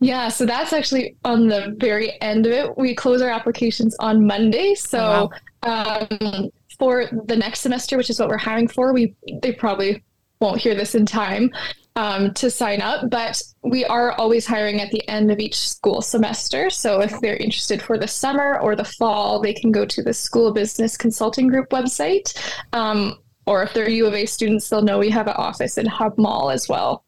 Yeah, 0.00 0.28
so 0.28 0.44
that's 0.44 0.72
actually 0.72 1.16
on 1.24 1.48
the 1.48 1.74
very 1.78 2.20
end 2.20 2.46
of 2.46 2.52
it. 2.52 2.76
We 2.76 2.94
close 2.94 3.22
our 3.22 3.30
applications 3.30 3.96
on 4.00 4.26
Monday. 4.26 4.74
So 4.74 5.30
um, 5.62 6.50
for 6.78 7.06
the 7.26 7.36
next 7.36 7.60
semester, 7.60 7.96
which 7.96 8.10
is 8.10 8.18
what 8.20 8.28
we're 8.28 8.36
hiring 8.36 8.68
for, 8.68 8.92
we 8.92 9.14
they 9.42 9.52
probably 9.52 10.02
won't 10.40 10.60
hear 10.60 10.74
this 10.74 10.94
in 10.94 11.06
time 11.06 11.50
um, 11.96 12.32
to 12.34 12.50
sign 12.50 12.80
up, 12.80 13.10
but 13.10 13.40
we 13.62 13.84
are 13.84 14.12
always 14.12 14.46
hiring 14.46 14.80
at 14.80 14.90
the 14.90 15.06
end 15.08 15.30
of 15.30 15.38
each 15.38 15.56
school 15.56 16.02
semester. 16.02 16.70
So 16.70 17.00
if 17.00 17.20
they're 17.20 17.36
interested 17.36 17.80
for 17.82 17.98
the 17.98 18.08
summer 18.08 18.58
or 18.58 18.74
the 18.74 18.84
fall, 18.84 19.40
they 19.40 19.52
can 19.52 19.70
go 19.70 19.84
to 19.84 20.02
the 20.02 20.12
School 20.12 20.52
Business 20.52 20.96
Consulting 20.96 21.48
Group 21.48 21.70
website. 21.70 22.36
Um, 22.72 23.18
or 23.46 23.62
if 23.62 23.74
they're 23.74 23.88
U 23.88 24.06
of 24.06 24.14
A 24.14 24.26
students, 24.26 24.68
they'll 24.68 24.82
know 24.82 24.98
we 24.98 25.10
have 25.10 25.26
an 25.26 25.34
office 25.36 25.76
in 25.76 25.86
Hub 25.86 26.16
Mall 26.16 26.50
as 26.50 26.68
well. 26.68 27.04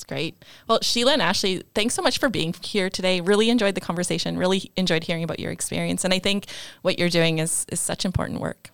That's 0.00 0.08
great. 0.08 0.42
Well, 0.66 0.78
Sheila 0.80 1.12
and 1.12 1.20
Ashley, 1.20 1.62
thanks 1.74 1.92
so 1.92 2.00
much 2.00 2.18
for 2.18 2.30
being 2.30 2.54
here 2.62 2.88
today. 2.88 3.20
Really 3.20 3.50
enjoyed 3.50 3.74
the 3.74 3.82
conversation. 3.82 4.38
Really 4.38 4.72
enjoyed 4.74 5.04
hearing 5.04 5.22
about 5.22 5.38
your 5.38 5.52
experience. 5.52 6.06
And 6.06 6.14
I 6.14 6.18
think 6.18 6.46
what 6.80 6.98
you're 6.98 7.10
doing 7.10 7.38
is, 7.38 7.66
is 7.70 7.80
such 7.80 8.06
important 8.06 8.40
work. 8.40 8.70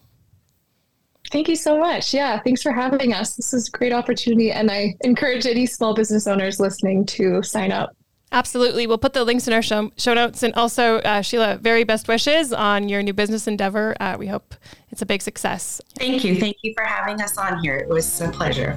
Thank 1.33 1.49
you 1.49 1.57
so 1.57 1.81
much. 1.81 2.15
Yeah, 2.15 2.39
thanks 2.39 2.63
for 2.63 2.71
having 2.71 3.13
us. 3.13 3.35
This 3.35 3.53
is 3.53 3.67
a 3.67 3.71
great 3.73 3.93
opportunity, 3.93 4.53
and 4.53 4.71
I 4.71 4.95
encourage 5.01 5.47
any 5.47 5.67
small 5.67 5.95
business 5.95 6.29
owners 6.29 6.61
listening 6.61 7.05
to 7.07 7.43
sign 7.43 7.73
up. 7.73 7.97
Absolutely. 8.33 8.87
We'll 8.87 8.99
put 8.99 9.13
the 9.13 9.25
links 9.25 9.47
in 9.47 9.55
our 9.55 9.63
show, 9.63 9.91
show 9.97 10.13
notes. 10.13 10.43
And 10.43 10.53
also, 10.55 10.97
uh, 10.99 11.23
Sheila, 11.23 11.59
very 11.59 11.85
best 11.85 12.09
wishes 12.09 12.53
on 12.53 12.89
your 12.89 13.03
new 13.03 13.13
business 13.13 13.47
endeavor. 13.47 13.97
Uh, 14.01 14.17
we 14.19 14.27
hope 14.27 14.55
it's 14.91 15.01
a 15.01 15.07
big 15.07 15.23
success. 15.23 15.81
Thank 15.97 16.25
you. 16.25 16.39
Thank 16.39 16.57
you 16.63 16.75
for 16.77 16.85
having 16.85 17.21
us 17.23 17.39
on 17.39 17.61
here. 17.61 17.77
It 17.77 17.89
was 17.89 18.21
a 18.21 18.29
pleasure. 18.29 18.77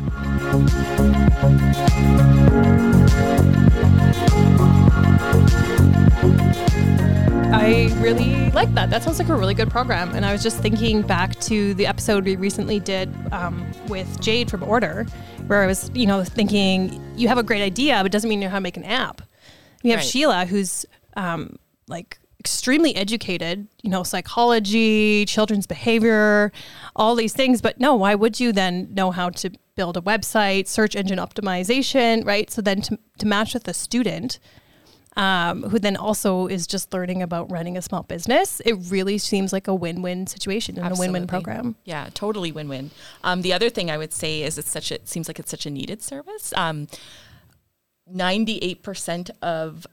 I 7.52 7.94
really 8.00 8.50
like 8.52 8.74
that. 8.74 8.90
That 8.90 9.04
sounds 9.04 9.20
like 9.20 9.30
a 9.30 9.36
really 9.36 9.54
good 9.54 9.70
program. 9.70 10.16
And 10.16 10.26
I 10.26 10.32
was 10.32 10.42
just 10.42 10.60
thinking 10.60 11.02
back 11.02 11.40
to 11.42 11.74
the 11.76 11.86
episode 11.86 12.26
we 12.26 12.36
recently 12.36 12.80
did 12.80 13.14
um, 13.32 13.70
with 13.88 14.20
Jade 14.22 14.50
from 14.50 14.64
Order, 14.64 15.06
where 15.48 15.62
I 15.62 15.68
was, 15.68 15.92
you 15.94 16.08
know, 16.08 16.24
thinking 16.24 17.00
you 17.16 17.28
have 17.28 17.38
a 17.38 17.44
great 17.44 17.62
idea, 17.62 17.98
but 17.98 18.08
it 18.08 18.12
doesn't 18.12 18.30
mean 18.30 18.42
you 18.42 18.48
know 18.48 18.52
how 18.52 18.58
to 18.58 18.62
make 18.62 18.78
an 18.78 18.84
app. 18.84 19.22
We 19.84 19.92
have 19.92 20.00
Right. 20.00 20.06
Sheila, 20.06 20.46
who's 20.46 20.86
um, 21.16 21.58
like 21.88 22.18
extremely 22.40 22.96
educated, 22.96 23.68
you 23.82 23.90
know, 23.90 24.04
psychology, 24.04 25.26
children's 25.26 25.68
behavior, 25.68 26.52
all 26.96 27.16
these 27.16 27.34
things. 27.34 27.62
But 27.62 27.80
no, 27.80 27.96
why 27.96 28.16
would 28.16 28.40
you 28.40 28.52
then 28.52 28.94
know 28.94 29.12
how 29.12 29.30
to 29.32 29.52
build 29.80 29.96
a 29.96 30.02
website, 30.02 30.68
search 30.68 30.94
engine 30.94 31.20
optimization, 31.20 32.26
right? 32.26 32.52
So 32.52 32.62
then 32.62 32.82
to, 32.82 33.00
to 33.20 33.26
match 33.26 33.54
with 33.54 33.66
a 33.66 33.74
student 33.74 34.38
um, 35.16 35.64
who 35.64 35.80
then 35.80 35.96
also 35.96 36.48
is 36.48 36.68
just 36.68 36.94
learning 36.94 37.22
about 37.22 37.50
running 37.50 37.78
a 37.78 37.82
small 37.82 38.04
business, 38.04 38.62
it 38.66 38.74
really 38.90 39.18
seems 39.18 39.54
like 39.54 39.70
a 39.70 39.74
win-win 39.74 40.28
situation 40.28 40.78
and 40.78 40.94
a 40.94 41.00
win-win 41.00 41.28
program. 41.28 41.78
Yeah, 41.86 42.10
totally 42.14 42.52
win-win. 42.52 42.92
Um, 43.24 43.42
the 43.42 43.54
other 43.54 43.70
thing 43.70 43.90
I 43.90 43.98
would 43.98 44.12
say 44.12 44.44
is 44.44 44.58
it's 44.58 44.70
such 44.70 44.92
a, 44.92 44.96
it 44.96 45.08
seems 45.08 45.30
like 45.30 45.40
it's 45.40 45.50
such 45.50 45.66
a 45.66 45.70
needed 45.70 46.02
service. 46.02 46.52
Um, 46.58 46.90
98% 48.14 49.30
of 49.42 49.88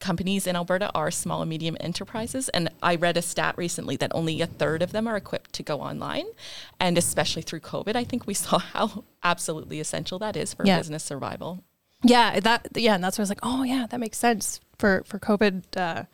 companies 0.00 0.46
in 0.46 0.56
Alberta 0.56 0.90
are 0.94 1.10
small 1.10 1.42
and 1.42 1.48
medium 1.50 1.76
enterprises. 1.80 2.48
And 2.50 2.68
I 2.82 2.94
read 2.96 3.16
a 3.16 3.22
stat 3.22 3.56
recently 3.58 3.96
that 3.96 4.12
only 4.14 4.40
a 4.40 4.46
third 4.46 4.82
of 4.82 4.92
them 4.92 5.06
are 5.08 5.16
equipped 5.16 5.52
to 5.54 5.62
go 5.62 5.80
online. 5.80 6.26
And 6.78 6.96
especially 6.96 7.42
through 7.42 7.60
COVID, 7.60 7.96
I 7.96 8.04
think 8.04 8.26
we 8.26 8.34
saw 8.46 8.58
how 8.58 9.04
absolutely 9.22 9.80
essential 9.80 10.18
that 10.20 10.36
is 10.36 10.54
for 10.54 10.64
Yeah. 10.64 10.78
business 10.78 11.02
survival. 11.04 11.64
Yeah, 12.04 12.38
that 12.40 12.68
yeah, 12.76 12.94
and 12.94 13.02
that's 13.02 13.18
where 13.18 13.22
I 13.22 13.24
was 13.24 13.30
like, 13.30 13.40
oh 13.42 13.64
yeah, 13.64 13.86
that 13.90 13.98
makes 13.98 14.18
sense 14.18 14.60
for 14.78 15.02
for 15.04 15.18
COVID 15.18 15.62
uh, 15.76 16.04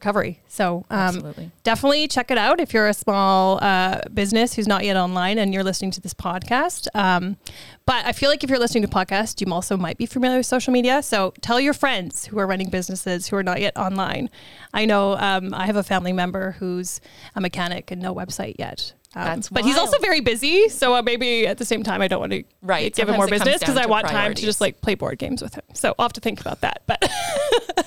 recovery. 0.00 0.40
So 0.48 0.86
um, 0.90 1.34
definitely 1.62 2.08
check 2.08 2.30
it 2.30 2.38
out 2.38 2.58
if 2.58 2.72
you're 2.72 2.88
a 2.88 2.94
small 2.94 3.62
uh, 3.62 4.00
business 4.12 4.54
who's 4.54 4.66
not 4.66 4.82
yet 4.84 4.96
online 4.96 5.36
and 5.36 5.52
you're 5.52 5.62
listening 5.62 5.90
to 5.92 6.00
this 6.00 6.14
podcast. 6.14 6.88
Um, 6.94 7.36
but 7.84 8.06
I 8.06 8.12
feel 8.12 8.30
like 8.30 8.42
if 8.42 8.48
you're 8.48 8.58
listening 8.58 8.82
to 8.82 8.88
podcast, 8.88 9.44
you 9.44 9.52
also 9.52 9.76
might 9.76 9.98
be 9.98 10.06
familiar 10.06 10.38
with 10.38 10.46
social 10.46 10.72
media. 10.72 11.02
So 11.02 11.34
tell 11.42 11.60
your 11.60 11.74
friends 11.74 12.26
who 12.26 12.38
are 12.38 12.46
running 12.46 12.70
businesses 12.70 13.28
who 13.28 13.36
are 13.36 13.42
not 13.42 13.60
yet 13.60 13.76
online. 13.76 14.30
I 14.72 14.86
know 14.86 15.16
um, 15.18 15.52
I 15.52 15.66
have 15.66 15.76
a 15.76 15.82
family 15.82 16.14
member 16.14 16.52
who's 16.52 17.00
a 17.34 17.40
mechanic 17.40 17.90
and 17.90 18.00
no 18.00 18.14
website 18.14 18.56
yet. 18.58 18.94
Um, 19.16 19.24
That's 19.24 19.48
but 19.48 19.64
he's 19.64 19.76
also 19.76 19.98
very 19.98 20.20
busy, 20.20 20.68
so 20.68 20.94
uh, 20.94 21.02
maybe 21.02 21.44
at 21.44 21.58
the 21.58 21.64
same 21.64 21.82
time 21.82 22.00
I 22.00 22.06
don't 22.06 22.20
want 22.20 22.32
to 22.32 22.44
Right, 22.62 22.94
give 22.94 23.08
him 23.08 23.16
more 23.16 23.26
sometimes 23.26 23.40
it 23.40 23.44
comes 23.44 23.54
business 23.54 23.60
because 23.60 23.76
I 23.76 23.86
want 23.86 24.06
time 24.06 24.34
to 24.34 24.42
just 24.42 24.60
like 24.60 24.80
play 24.82 24.94
board 24.94 25.18
games 25.18 25.42
with 25.42 25.54
him. 25.54 25.64
So 25.74 25.96
I'll 25.98 26.04
have 26.04 26.12
to 26.12 26.20
think 26.20 26.40
about 26.40 26.60
that. 26.60 26.82
But 26.86 27.10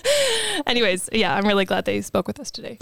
anyways, 0.68 1.10
yeah, 1.14 1.34
I'm 1.34 1.48
really 1.48 1.64
glad 1.64 1.86
they 1.86 2.02
spoke 2.02 2.28
with 2.28 2.42
us 2.42 2.52
today. 2.52 2.78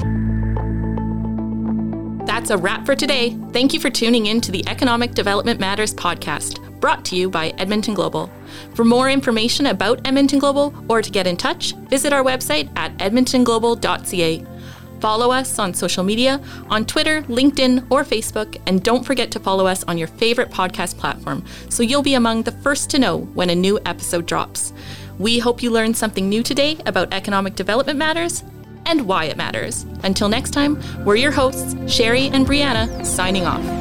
That's 2.26 2.50
a 2.50 2.58
wrap 2.58 2.86
for 2.86 2.96
today. 2.96 3.38
Thank 3.52 3.74
you 3.74 3.80
for 3.80 3.90
tuning 3.90 4.26
in 4.28 4.42
to 4.42 4.52
the 4.52 4.68
Economic 4.68 5.12
Development 5.12 5.60
Matters 5.60 5.94
podcast, 5.94 6.80
brought 6.80 7.06
to 7.06 7.16
you 7.16 7.30
by 7.30 7.50
Edmonton 7.58 7.94
Global. 7.94 8.32
For 8.74 8.86
more 8.86 9.10
information 9.10 9.68
about 9.68 10.02
Edmonton 10.06 10.40
Global 10.40 10.74
or 10.90 11.02
to 11.02 11.12
get 11.12 11.28
in 11.28 11.38
touch, 11.38 11.74
visit 11.90 12.14
our 12.14 12.24
website 12.24 12.76
at 12.76 12.98
edmontonglobal.ca. 12.98 14.46
Follow 15.02 15.32
us 15.32 15.58
on 15.58 15.74
social 15.74 16.04
media 16.04 16.40
on 16.70 16.86
Twitter, 16.86 17.24
LinkedIn, 17.24 17.88
or 17.90 18.04
Facebook, 18.04 18.62
and 18.68 18.84
don't 18.84 19.04
forget 19.04 19.32
to 19.32 19.40
follow 19.40 19.66
us 19.66 19.84
on 19.86 19.98
your 19.98 20.08
favorite 20.08 20.52
podcast 20.52 20.98
platform 21.00 21.44
so 21.70 21.82
you'll 21.82 22.04
be 22.04 22.14
among 22.14 22.44
the 22.44 22.52
first 22.52 22.92
to 22.92 23.00
know 23.00 23.18
when 23.34 23.50
a 23.50 23.56
new 23.56 23.80
episode 23.86 24.28
drops. 24.28 24.74
We 25.18 25.40
hope 25.40 25.64
you 25.64 25.72
learned 25.72 25.98
something 25.98 26.30
new 26.30 26.44
today 26.44 26.78
about 26.86 27.14
economic 27.14 27.56
development 27.56 27.98
matters 27.98 28.44
and 28.86 29.08
why 29.08 29.26
it 29.26 29.38
matters. 29.38 29.86
Until 30.04 30.30
next 30.30 30.52
time, 30.52 30.80
we're 31.04 31.16
your 31.16 31.32
hosts, 31.32 31.76
Sherri 31.92 32.28
and 32.28 32.46
Brianna, 32.46 33.04
signing 33.04 33.46
off. 33.46 33.81